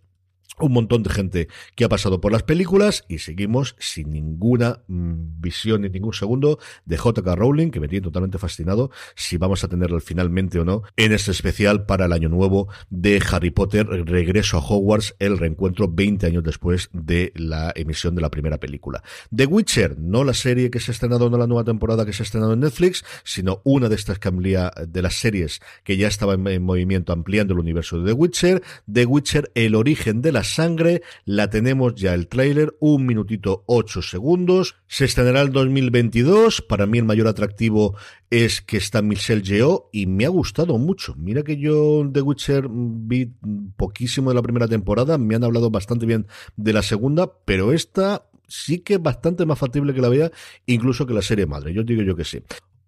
un 0.62 0.72
montón 0.72 1.02
de 1.02 1.10
gente 1.10 1.48
que 1.74 1.84
ha 1.84 1.88
pasado 1.88 2.20
por 2.20 2.32
las 2.32 2.42
películas 2.42 3.04
y 3.08 3.18
seguimos 3.18 3.76
sin 3.78 4.10
ninguna 4.10 4.82
mm, 4.88 5.40
visión 5.40 5.82
ni 5.82 5.88
ningún 5.88 6.12
segundo 6.12 6.58
de 6.84 6.96
J.K. 6.96 7.34
Rowling, 7.34 7.70
que 7.70 7.80
me 7.80 7.88
tiene 7.88 8.04
totalmente 8.04 8.38
fascinado 8.38 8.90
si 9.14 9.36
vamos 9.36 9.64
a 9.64 9.68
tenerlo 9.68 10.00
finalmente 10.00 10.58
o 10.58 10.64
no 10.64 10.82
en 10.96 11.12
este 11.12 11.30
especial 11.30 11.86
para 11.86 12.06
el 12.06 12.12
año 12.12 12.28
nuevo 12.28 12.68
de 12.90 13.22
Harry 13.30 13.50
Potter, 13.50 13.86
regreso 13.86 14.56
a 14.56 14.60
Hogwarts, 14.60 15.14
el 15.18 15.38
reencuentro 15.38 15.88
20 15.88 16.26
años 16.26 16.42
después 16.42 16.88
de 16.92 17.32
la 17.36 17.72
emisión 17.76 18.14
de 18.14 18.22
la 18.22 18.30
primera 18.30 18.58
película. 18.58 19.02
The 19.34 19.46
Witcher, 19.46 19.98
no 19.98 20.24
la 20.24 20.34
serie 20.34 20.70
que 20.70 20.80
se 20.80 20.90
ha 20.90 20.94
estrenado, 20.94 21.30
no 21.30 21.38
la 21.38 21.46
nueva 21.46 21.64
temporada 21.64 22.04
que 22.06 22.12
se 22.12 22.22
ha 22.22 22.24
estrenado 22.24 22.54
en 22.54 22.60
Netflix, 22.60 23.04
sino 23.24 23.60
una 23.64 23.88
de 23.88 23.94
estas 23.94 24.18
que 24.18 24.32
de 24.32 25.02
las 25.02 25.14
series 25.14 25.60
que 25.84 25.96
ya 25.96 26.08
estaba 26.08 26.34
en, 26.34 26.46
en 26.46 26.62
movimiento 26.62 27.12
ampliando 27.12 27.54
el 27.54 27.60
universo 27.60 27.98
de 28.00 28.06
The 28.06 28.12
Witcher. 28.12 28.62
The 28.90 29.06
Witcher, 29.06 29.52
el 29.54 29.74
origen 29.74 30.22
de 30.22 30.32
la 30.32 30.44
sangre, 30.54 31.02
la 31.24 31.50
tenemos 31.50 31.94
ya 31.94 32.14
el 32.14 32.28
tráiler, 32.28 32.76
un 32.80 33.06
minutito 33.06 33.64
ocho 33.66 34.02
segundos, 34.02 34.76
se 34.86 35.04
estrenará 35.04 35.40
el 35.42 35.52
2022, 35.52 36.62
para 36.62 36.86
mí 36.86 36.98
el 36.98 37.04
mayor 37.04 37.28
atractivo 37.28 37.96
es 38.30 38.62
que 38.62 38.76
está 38.76 39.02
Michelle 39.02 39.42
Yeoh 39.42 39.90
y 39.92 40.06
me 40.06 40.24
ha 40.24 40.28
gustado 40.28 40.78
mucho. 40.78 41.14
Mira 41.16 41.42
que 41.42 41.58
yo 41.58 42.08
The 42.10 42.22
Witcher 42.22 42.66
vi 42.70 43.32
poquísimo 43.76 44.30
de 44.30 44.36
la 44.36 44.42
primera 44.42 44.68
temporada, 44.68 45.18
me 45.18 45.34
han 45.34 45.44
hablado 45.44 45.70
bastante 45.70 46.06
bien 46.06 46.26
de 46.56 46.72
la 46.72 46.82
segunda, 46.82 47.30
pero 47.44 47.72
esta 47.72 48.26
sí 48.48 48.78
que 48.80 48.94
es 48.94 49.02
bastante 49.02 49.46
más 49.46 49.58
factible 49.58 49.94
que 49.94 50.00
la 50.00 50.08
vea, 50.08 50.30
incluso 50.66 51.06
que 51.06 51.14
la 51.14 51.22
serie 51.22 51.46
madre. 51.46 51.72
Yo 51.72 51.82
digo 51.82 52.02
yo 52.02 52.14
que 52.14 52.24
sí. 52.24 52.42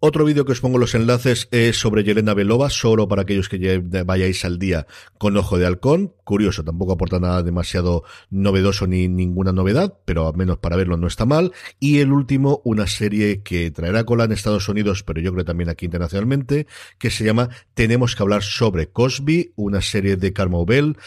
Otro 0.06 0.26
vídeo 0.26 0.44
que 0.44 0.52
os 0.52 0.60
pongo 0.60 0.76
los 0.76 0.94
enlaces 0.94 1.48
es 1.50 1.78
sobre 1.78 2.04
Yelena 2.04 2.34
Belova, 2.34 2.68
solo 2.68 3.08
para 3.08 3.22
aquellos 3.22 3.48
que 3.48 3.82
vayáis 4.04 4.44
al 4.44 4.58
día 4.58 4.86
con 5.16 5.34
Ojo 5.34 5.56
de 5.56 5.64
Halcón. 5.64 6.12
Curioso, 6.24 6.62
tampoco 6.62 6.92
aporta 6.92 7.18
nada 7.18 7.42
demasiado 7.42 8.04
novedoso 8.28 8.86
ni 8.86 9.08
ninguna 9.08 9.52
novedad, 9.52 9.94
pero 10.04 10.28
al 10.28 10.36
menos 10.36 10.58
para 10.58 10.76
verlo 10.76 10.98
no 10.98 11.06
está 11.06 11.24
mal. 11.24 11.52
Y 11.80 12.00
el 12.00 12.12
último, 12.12 12.60
una 12.64 12.86
serie 12.86 13.42
que 13.42 13.70
traerá 13.70 14.04
cola 14.04 14.24
en 14.24 14.32
Estados 14.32 14.68
Unidos, 14.68 15.02
pero 15.04 15.22
yo 15.22 15.32
creo 15.32 15.46
también 15.46 15.70
aquí 15.70 15.86
internacionalmente, 15.86 16.66
que 16.98 17.08
se 17.08 17.24
llama 17.24 17.48
Tenemos 17.72 18.14
que 18.14 18.22
hablar 18.22 18.42
sobre 18.42 18.88
Cosby, 18.88 19.54
una 19.56 19.80
serie 19.80 20.16
de 20.16 20.34
Carmo 20.34 20.66
Bell 20.66 20.98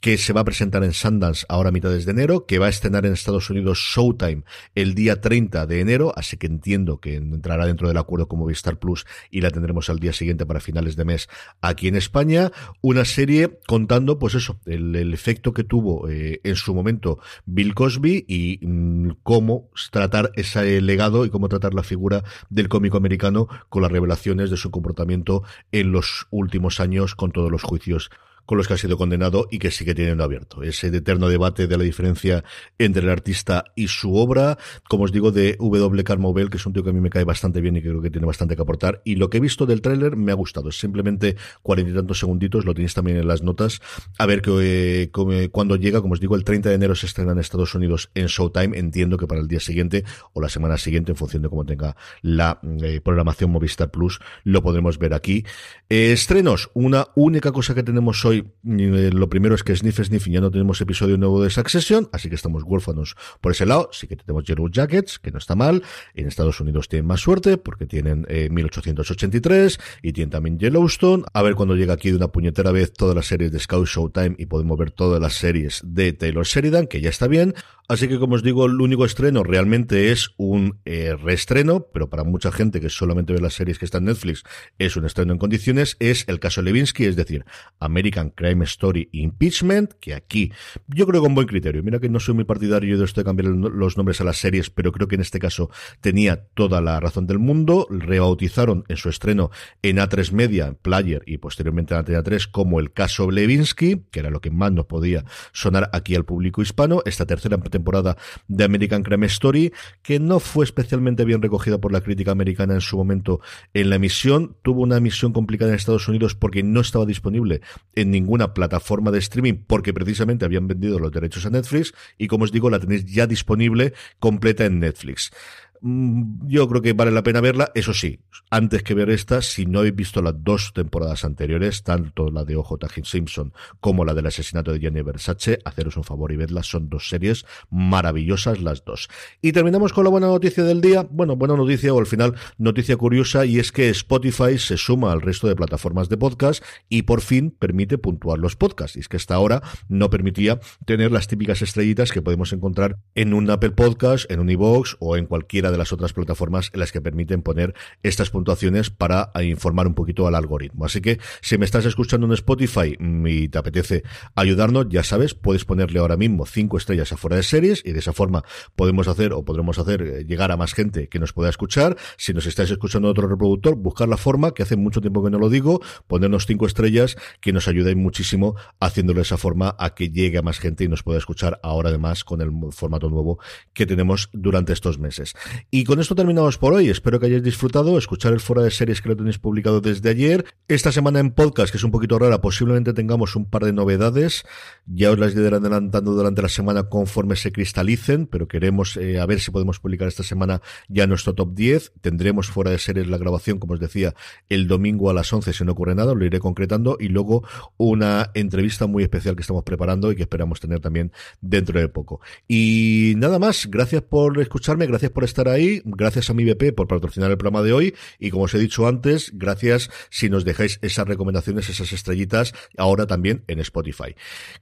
que 0.00 0.18
se 0.18 0.32
va 0.32 0.42
a 0.42 0.44
presentar 0.44 0.84
en 0.84 0.92
Sundance 0.92 1.46
ahora 1.48 1.70
a 1.70 1.72
mitades 1.72 2.04
de 2.04 2.12
enero, 2.12 2.46
que 2.46 2.58
va 2.58 2.66
a 2.66 2.70
estrenar 2.70 3.06
en 3.06 3.12
Estados 3.12 3.50
Unidos 3.50 3.78
Showtime 3.78 4.44
el 4.74 4.94
día 4.94 5.20
30 5.20 5.66
de 5.66 5.80
enero, 5.80 6.12
así 6.16 6.36
que 6.36 6.46
entiendo 6.46 7.00
que 7.00 7.16
entrará 7.16 7.66
dentro 7.66 7.88
del 7.88 7.96
acuerdo 7.96 8.28
como 8.28 8.46
Vistar 8.46 8.78
Plus 8.78 9.06
y 9.30 9.40
la 9.40 9.50
tendremos 9.50 9.88
al 9.90 9.98
día 9.98 10.12
siguiente 10.12 10.46
para 10.46 10.60
finales 10.60 10.96
de 10.96 11.04
mes 11.04 11.28
aquí 11.60 11.88
en 11.88 11.96
España. 11.96 12.52
Una 12.82 13.04
serie 13.04 13.58
contando, 13.66 14.18
pues 14.18 14.34
eso, 14.34 14.60
el, 14.66 14.96
efecto 15.12 15.52
que 15.52 15.64
tuvo 15.64 16.08
eh, 16.08 16.40
en 16.44 16.56
su 16.56 16.74
momento 16.74 17.18
Bill 17.46 17.74
Cosby 17.74 18.24
y 18.28 18.58
mm, 18.66 19.10
cómo 19.22 19.70
tratar 19.90 20.30
ese 20.34 20.80
legado 20.80 21.24
y 21.24 21.30
cómo 21.30 21.48
tratar 21.48 21.74
la 21.74 21.82
figura 21.82 22.22
del 22.50 22.68
cómico 22.68 22.96
americano 22.96 23.48
con 23.68 23.82
las 23.82 23.92
revelaciones 23.92 24.50
de 24.50 24.56
su 24.56 24.70
comportamiento 24.70 25.42
en 25.72 25.92
los 25.92 26.26
últimos 26.30 26.80
años 26.80 27.14
con 27.14 27.32
todos 27.32 27.50
los 27.50 27.62
juicios 27.62 28.10
con 28.46 28.58
los 28.58 28.66
que 28.68 28.74
ha 28.74 28.78
sido 28.78 28.96
condenado 28.96 29.48
y 29.50 29.58
que 29.58 29.70
sigue 29.70 29.94
teniendo 29.94 30.24
abierto. 30.24 30.62
Ese 30.62 30.86
eterno 30.86 31.28
debate 31.28 31.66
de 31.66 31.76
la 31.76 31.84
diferencia 31.84 32.44
entre 32.78 33.02
el 33.02 33.10
artista 33.10 33.64
y 33.74 33.88
su 33.88 34.14
obra, 34.16 34.56
como 34.88 35.04
os 35.04 35.12
digo, 35.12 35.32
de 35.32 35.56
W. 35.58 36.04
Carmobel, 36.04 36.48
que 36.48 36.56
es 36.56 36.66
un 36.66 36.72
tío 36.72 36.82
que 36.82 36.90
a 36.90 36.92
mí 36.92 37.00
me 37.00 37.10
cae 37.10 37.24
bastante 37.24 37.60
bien 37.60 37.76
y 37.76 37.82
que 37.82 37.88
creo 37.88 38.00
que 38.00 38.10
tiene 38.10 38.26
bastante 38.26 38.56
que 38.56 38.62
aportar. 38.62 39.02
Y 39.04 39.16
lo 39.16 39.28
que 39.28 39.38
he 39.38 39.40
visto 39.40 39.66
del 39.66 39.82
tráiler 39.82 40.16
me 40.16 40.32
ha 40.32 40.34
gustado. 40.34 40.68
Es 40.68 40.78
simplemente 40.78 41.36
cuarenta 41.62 41.90
y 41.90 41.94
tantos 41.94 42.18
segunditos, 42.18 42.64
lo 42.64 42.74
tenéis 42.74 42.94
también 42.94 43.18
en 43.18 43.28
las 43.28 43.42
notas. 43.42 43.80
A 44.18 44.26
ver 44.26 44.42
que, 44.42 45.02
eh, 45.02 45.48
cuando 45.50 45.76
llega, 45.76 46.00
como 46.00 46.14
os 46.14 46.20
digo, 46.20 46.36
el 46.36 46.44
30 46.44 46.68
de 46.68 46.74
enero 46.76 46.94
se 46.94 47.06
estrena 47.06 47.32
en 47.32 47.38
Estados 47.38 47.74
Unidos 47.74 48.10
en 48.14 48.26
Showtime. 48.26 48.78
Entiendo 48.78 49.16
que 49.16 49.26
para 49.26 49.40
el 49.40 49.48
día 49.48 49.60
siguiente 49.60 50.04
o 50.32 50.40
la 50.40 50.48
semana 50.48 50.78
siguiente, 50.78 51.12
en 51.12 51.16
función 51.16 51.42
de 51.42 51.48
cómo 51.48 51.64
tenga 51.64 51.96
la 52.22 52.60
eh, 52.82 53.00
programación 53.02 53.50
Movistar 53.50 53.90
Plus, 53.90 54.20
lo 54.44 54.62
podremos 54.62 54.98
ver 54.98 55.14
aquí. 55.14 55.44
Eh, 55.88 56.12
estrenos. 56.12 56.70
Una 56.74 57.08
única 57.14 57.52
cosa 57.52 57.74
que 57.74 57.82
tenemos 57.82 58.24
hoy 58.24 58.35
eh, 58.38 59.10
lo 59.12 59.28
primero 59.28 59.54
es 59.54 59.62
que 59.62 59.74
Sniff 59.76 60.00
Sniff 60.00 60.26
ya 60.26 60.40
no 60.40 60.50
tenemos 60.50 60.80
episodio 60.80 61.16
nuevo 61.16 61.42
de 61.42 61.50
Succession, 61.50 62.08
así 62.12 62.28
que 62.28 62.34
estamos 62.34 62.62
huérfanos 62.64 63.16
por 63.40 63.52
ese 63.52 63.66
lado. 63.66 63.88
Sí 63.92 64.06
que 64.06 64.16
tenemos 64.16 64.44
Yellow 64.44 64.68
Jackets, 64.68 65.18
que 65.18 65.30
no 65.30 65.38
está 65.38 65.54
mal. 65.54 65.82
En 66.14 66.26
Estados 66.26 66.60
Unidos 66.60 66.88
tienen 66.88 67.06
más 67.06 67.20
suerte 67.20 67.58
porque 67.58 67.86
tienen 67.86 68.26
1883 68.50 69.74
eh, 69.74 69.78
y 70.02 70.12
tienen 70.12 70.30
también 70.30 70.58
Yellowstone. 70.58 71.24
A 71.32 71.42
ver 71.42 71.54
cuando 71.54 71.76
llega 71.76 71.94
aquí 71.94 72.10
de 72.10 72.16
una 72.16 72.28
puñetera 72.28 72.72
vez 72.72 72.92
todas 72.92 73.14
las 73.14 73.26
series 73.26 73.52
de 73.52 73.58
Scout 73.58 73.86
Showtime 73.86 74.36
y 74.38 74.46
podemos 74.46 74.78
ver 74.78 74.90
todas 74.90 75.20
las 75.20 75.34
series 75.34 75.82
de 75.84 76.12
Taylor 76.12 76.44
Sheridan, 76.44 76.86
que 76.86 77.00
ya 77.00 77.10
está 77.10 77.28
bien. 77.28 77.54
Así 77.88 78.08
que 78.08 78.18
como 78.18 78.34
os 78.34 78.42
digo, 78.42 78.66
el 78.66 78.80
único 78.80 79.04
estreno 79.04 79.44
realmente 79.44 80.10
es 80.10 80.30
un 80.36 80.80
eh, 80.84 81.14
reestreno, 81.14 81.86
pero 81.92 82.10
para 82.10 82.24
mucha 82.24 82.50
gente 82.50 82.80
que 82.80 82.90
solamente 82.90 83.32
ve 83.32 83.40
las 83.40 83.54
series 83.54 83.78
que 83.78 83.84
están 83.84 84.02
en 84.02 84.06
Netflix 84.06 84.42
es 84.78 84.96
un 84.96 85.06
estreno 85.06 85.32
en 85.32 85.38
condiciones, 85.38 85.96
es 86.00 86.24
el 86.26 86.40
caso 86.40 86.62
Levinsky, 86.62 87.04
es 87.04 87.14
decir, 87.14 87.44
American 87.78 88.25
Crime 88.30 88.64
Story 88.64 89.08
Impeachment, 89.12 89.94
que 90.00 90.14
aquí 90.14 90.52
yo 90.88 91.06
creo 91.06 91.22
con 91.22 91.34
buen 91.34 91.46
criterio. 91.46 91.82
Mira 91.82 91.98
que 91.98 92.08
no 92.08 92.20
soy 92.20 92.34
muy 92.34 92.44
partidario 92.44 92.98
de 92.98 93.04
esto 93.04 93.20
de 93.20 93.24
cambiar 93.24 93.48
los 93.48 93.96
nombres 93.96 94.20
a 94.20 94.24
las 94.24 94.38
series, 94.38 94.70
pero 94.70 94.92
creo 94.92 95.08
que 95.08 95.16
en 95.16 95.20
este 95.20 95.38
caso 95.38 95.70
tenía 96.00 96.46
toda 96.54 96.80
la 96.80 97.00
razón 97.00 97.26
del 97.26 97.38
mundo. 97.38 97.86
Rebautizaron 97.90 98.84
en 98.88 98.96
su 98.96 99.08
estreno 99.08 99.50
en 99.82 99.98
A3 99.98 100.32
Media, 100.32 100.74
Player 100.80 101.22
y 101.26 101.38
posteriormente 101.38 101.94
en 101.94 102.00
Antena 102.00 102.22
3 102.22 102.46
como 102.48 102.80
el 102.80 102.92
caso 102.92 103.30
Levinsky, 103.30 104.06
que 104.10 104.20
era 104.20 104.30
lo 104.30 104.40
que 104.40 104.50
más 104.50 104.72
nos 104.72 104.86
podía 104.86 105.24
sonar 105.52 105.90
aquí 105.92 106.14
al 106.14 106.24
público 106.24 106.62
hispano. 106.62 107.02
Esta 107.04 107.26
tercera 107.26 107.58
temporada 107.58 108.16
de 108.48 108.64
American 108.64 109.02
Crime 109.02 109.26
Story, 109.26 109.72
que 110.02 110.18
no 110.18 110.40
fue 110.40 110.64
especialmente 110.64 111.24
bien 111.24 111.42
recogida 111.42 111.78
por 111.78 111.92
la 111.92 112.00
crítica 112.00 112.32
americana 112.32 112.74
en 112.74 112.80
su 112.80 112.96
momento 112.96 113.40
en 113.74 113.90
la 113.90 113.96
emisión. 113.96 114.56
Tuvo 114.62 114.82
una 114.82 114.96
emisión 114.96 115.32
complicada 115.32 115.70
en 115.70 115.76
Estados 115.76 116.08
Unidos 116.08 116.34
porque 116.34 116.62
no 116.62 116.80
estaba 116.80 117.06
disponible 117.06 117.60
en 117.94 118.14
ninguna 118.16 118.54
plataforma 118.54 119.10
de 119.10 119.18
streaming, 119.18 119.54
porque 119.66 119.92
precisamente 119.92 120.44
habían 120.44 120.66
vendido 120.66 120.98
los 120.98 121.12
derechos 121.12 121.44
a 121.46 121.50
Netflix. 121.50 121.92
Y 122.18 122.26
como 122.26 122.44
os 122.44 122.52
digo, 122.52 122.70
la 122.70 122.80
tenéis 122.80 123.04
ya 123.04 123.26
disponible 123.26 123.92
completa 124.18 124.64
en 124.64 124.80
Netflix. 124.80 125.30
Mm, 125.80 126.48
yo 126.48 126.68
creo 126.68 126.82
que 126.82 126.92
vale 126.92 127.10
la 127.10 127.22
pena 127.22 127.40
verla. 127.40 127.70
Eso 127.74 127.94
sí, 127.94 128.20
antes 128.50 128.82
que 128.82 128.94
ver 128.94 129.10
esta, 129.10 129.42
si 129.42 129.66
no 129.66 129.80
habéis 129.80 129.94
visto 129.94 130.22
las 130.22 130.34
dos 130.42 130.72
temporadas 130.74 131.24
anteriores, 131.24 131.82
tanto 131.82 132.30
la 132.30 132.44
de 132.44 132.56
OJ 132.56 132.74
Simpson 133.04 133.52
como 133.80 134.04
la 134.04 134.14
del 134.14 134.26
asesinato 134.26 134.72
de 134.72 134.80
Jenny 134.80 135.02
Versace, 135.02 135.58
haceros 135.64 135.96
un 135.96 136.04
favor 136.04 136.32
y 136.32 136.36
vedlas. 136.36 136.66
Son 136.66 136.88
dos 136.88 137.08
series 137.08 137.44
maravillosas 137.70 138.60
las 138.60 138.84
dos. 138.84 139.08
Y 139.42 139.52
terminamos 139.52 139.92
con 139.92 140.04
la 140.04 140.10
buena 140.10 140.28
noticia 140.28 140.64
del 140.64 140.80
día. 140.80 141.06
Bueno, 141.10 141.36
buena 141.36 141.56
noticia 141.56 141.92
o 141.92 141.98
al 141.98 142.06
final 142.06 142.34
noticia 142.58 142.96
curiosa 142.96 143.46
y 143.46 143.58
es 143.58 143.72
que 143.72 143.88
Spotify 143.88 144.58
se 144.58 144.76
suma 144.76 145.12
al 145.12 145.22
resto 145.22 145.48
de 145.48 145.56
plataformas 145.56 146.08
de 146.08 146.16
podcast 146.16 146.62
y 146.88 147.02
por 147.02 147.20
fin 147.20 147.50
permite 147.50 147.98
puntuar 147.98 148.38
los 148.38 148.56
podcasts. 148.56 148.96
Y 148.96 149.00
es 149.00 149.08
que 149.08 149.16
hasta 149.16 149.34
ahora 149.34 149.62
no 149.88 150.10
permitía 150.10 150.60
tener 150.84 151.12
las 151.12 151.28
típicas 151.28 151.62
estrellitas 151.62 152.12
que 152.12 152.22
podemos 152.22 152.52
encontrar 152.52 152.98
en 153.14 153.34
un 153.34 153.50
Apple 153.50 153.70
Podcast, 153.70 154.30
en 154.30 154.40
un 154.40 154.50
iVoox 154.50 154.96
o 154.98 155.16
en 155.16 155.26
de 155.70 155.78
las 155.78 155.92
otras 155.92 156.12
plataformas 156.12 156.70
en 156.72 156.80
las 156.80 156.92
que 156.92 157.00
permiten 157.00 157.42
poner 157.42 157.74
estas 158.02 158.30
puntuaciones 158.30 158.90
para 158.90 159.30
informar 159.42 159.86
un 159.86 159.94
poquito 159.94 160.26
al 160.26 160.34
algoritmo. 160.34 160.84
Así 160.84 161.00
que 161.00 161.18
si 161.40 161.58
me 161.58 161.64
estás 161.64 161.84
escuchando 161.84 162.26
en 162.26 162.32
Spotify 162.32 162.96
y 162.98 163.48
te 163.48 163.58
apetece 163.58 164.02
ayudarnos, 164.34 164.86
ya 164.88 165.02
sabes, 165.02 165.34
puedes 165.34 165.64
ponerle 165.64 165.98
ahora 165.98 166.16
mismo 166.16 166.46
cinco 166.46 166.76
estrellas 166.76 167.12
a 167.12 167.16
fuera 167.16 167.36
de 167.36 167.42
series 167.42 167.82
y 167.84 167.92
de 167.92 167.98
esa 167.98 168.12
forma 168.12 168.44
podemos 168.74 169.08
hacer 169.08 169.32
o 169.32 169.44
podremos 169.44 169.78
hacer 169.78 170.02
eh, 170.02 170.24
llegar 170.24 170.52
a 170.52 170.56
más 170.56 170.74
gente 170.74 171.08
que 171.08 171.18
nos 171.18 171.32
pueda 171.32 171.50
escuchar. 171.50 171.96
Si 172.16 172.32
nos 172.32 172.46
estáis 172.46 172.70
escuchando 172.70 173.08
en 173.08 173.12
otro 173.12 173.28
reproductor, 173.28 173.76
buscar 173.76 174.08
la 174.08 174.16
forma, 174.16 174.52
que 174.52 174.62
hace 174.62 174.76
mucho 174.76 175.00
tiempo 175.00 175.22
que 175.24 175.30
no 175.30 175.38
lo 175.38 175.48
digo, 175.48 175.80
ponernos 176.06 176.46
cinco 176.46 176.66
estrellas 176.66 177.16
que 177.40 177.52
nos 177.52 177.68
ayudéis 177.68 177.96
muchísimo 177.96 178.54
haciéndolo 178.80 179.18
de 179.18 179.22
esa 179.22 179.36
forma 179.36 179.74
a 179.78 179.94
que 179.94 180.10
llegue 180.10 180.38
a 180.38 180.42
más 180.42 180.58
gente 180.58 180.84
y 180.84 180.88
nos 180.88 181.02
pueda 181.02 181.18
escuchar 181.18 181.60
ahora 181.62 181.90
además 181.90 182.24
con 182.24 182.40
el 182.40 182.50
formato 182.72 183.10
nuevo 183.10 183.38
que 183.72 183.86
tenemos 183.86 184.28
durante 184.32 184.72
estos 184.72 184.98
meses. 184.98 185.34
Y 185.70 185.84
con 185.84 186.00
esto 186.00 186.14
terminamos 186.14 186.58
por 186.58 186.72
hoy. 186.72 186.88
Espero 186.88 187.20
que 187.20 187.26
hayáis 187.26 187.42
disfrutado, 187.42 187.98
escuchar 187.98 188.32
el 188.32 188.40
foro 188.40 188.62
de 188.62 188.70
series 188.70 189.00
que 189.00 189.08
lo 189.08 189.16
tenéis 189.16 189.38
publicado 189.38 189.80
desde 189.80 190.10
ayer. 190.10 190.44
Esta 190.68 190.92
semana 190.92 191.20
en 191.20 191.30
podcast, 191.30 191.70
que 191.70 191.78
es 191.78 191.84
un 191.84 191.90
poquito 191.90 192.18
rara, 192.18 192.40
posiblemente 192.40 192.92
tengamos 192.92 193.36
un 193.36 193.46
par 193.46 193.64
de 193.64 193.72
novedades. 193.72 194.44
Ya 194.86 195.10
os 195.10 195.18
las 195.18 195.34
iré 195.34 195.48
adelantando 195.48 196.12
durante 196.12 196.42
la 196.42 196.48
semana 196.48 196.88
conforme 196.88 197.36
se 197.36 197.52
cristalicen, 197.52 198.26
pero 198.26 198.48
queremos 198.48 198.96
eh, 198.96 199.18
a 199.20 199.26
ver 199.26 199.40
si 199.40 199.50
podemos 199.50 199.80
publicar 199.80 200.08
esta 200.08 200.22
semana 200.22 200.60
ya 200.88 201.06
nuestro 201.06 201.34
top 201.34 201.54
10. 201.54 201.92
Tendremos 202.00 202.48
fuera 202.48 202.70
de 202.70 202.78
series 202.78 203.08
la 203.08 203.18
grabación, 203.18 203.58
como 203.58 203.74
os 203.74 203.80
decía, 203.80 204.14
el 204.48 204.68
domingo 204.68 205.10
a 205.10 205.14
las 205.14 205.32
11 205.32 205.52
si 205.52 205.64
no 205.64 205.72
ocurre 205.72 205.94
nada, 205.94 206.14
lo 206.14 206.24
iré 206.24 206.40
concretando. 206.40 206.96
Y 207.00 207.08
luego 207.08 207.44
una 207.76 208.30
entrevista 208.34 208.86
muy 208.86 209.02
especial 209.02 209.36
que 209.36 209.42
estamos 209.42 209.64
preparando 209.64 210.10
y 210.12 210.16
que 210.16 210.22
esperamos 210.22 210.60
tener 210.60 210.80
también 210.80 211.12
dentro 211.40 211.78
de 211.80 211.88
poco. 211.88 212.20
Y 212.48 213.14
nada 213.16 213.38
más, 213.38 213.66
gracias 213.70 214.02
por 214.02 214.38
escucharme, 214.40 214.86
gracias 214.86 215.10
por 215.10 215.24
ahí 215.48 215.82
gracias 215.84 216.30
a 216.30 216.34
mi 216.34 216.44
BP 216.44 216.74
por 216.74 216.88
patrocinar 216.88 217.30
el 217.30 217.38
programa 217.38 217.62
de 217.62 217.72
hoy 217.72 217.94
y 218.18 218.30
como 218.30 218.44
os 218.44 218.54
he 218.54 218.58
dicho 218.58 218.86
antes, 218.86 219.30
gracias 219.34 219.90
si 220.10 220.28
nos 220.28 220.44
dejáis 220.44 220.78
esas 220.82 221.06
recomendaciones, 221.06 221.68
esas 221.68 221.92
estrellitas, 221.92 222.54
ahora 222.76 223.06
también 223.06 223.44
en 223.46 223.60
Spotify. 223.60 224.14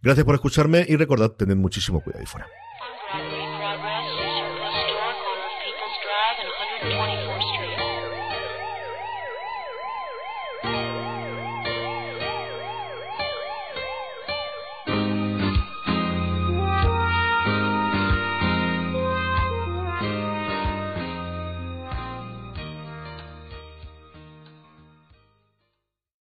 Gracias 0.02 0.24
por 0.24 0.34
escucharme 0.34 0.84
y 0.88 0.96
recordad, 0.96 1.30
tened 1.30 1.56
muchísimo 1.56 2.02
cuidado 2.02 2.20
ahí 2.20 2.26
fuera. 2.26 2.46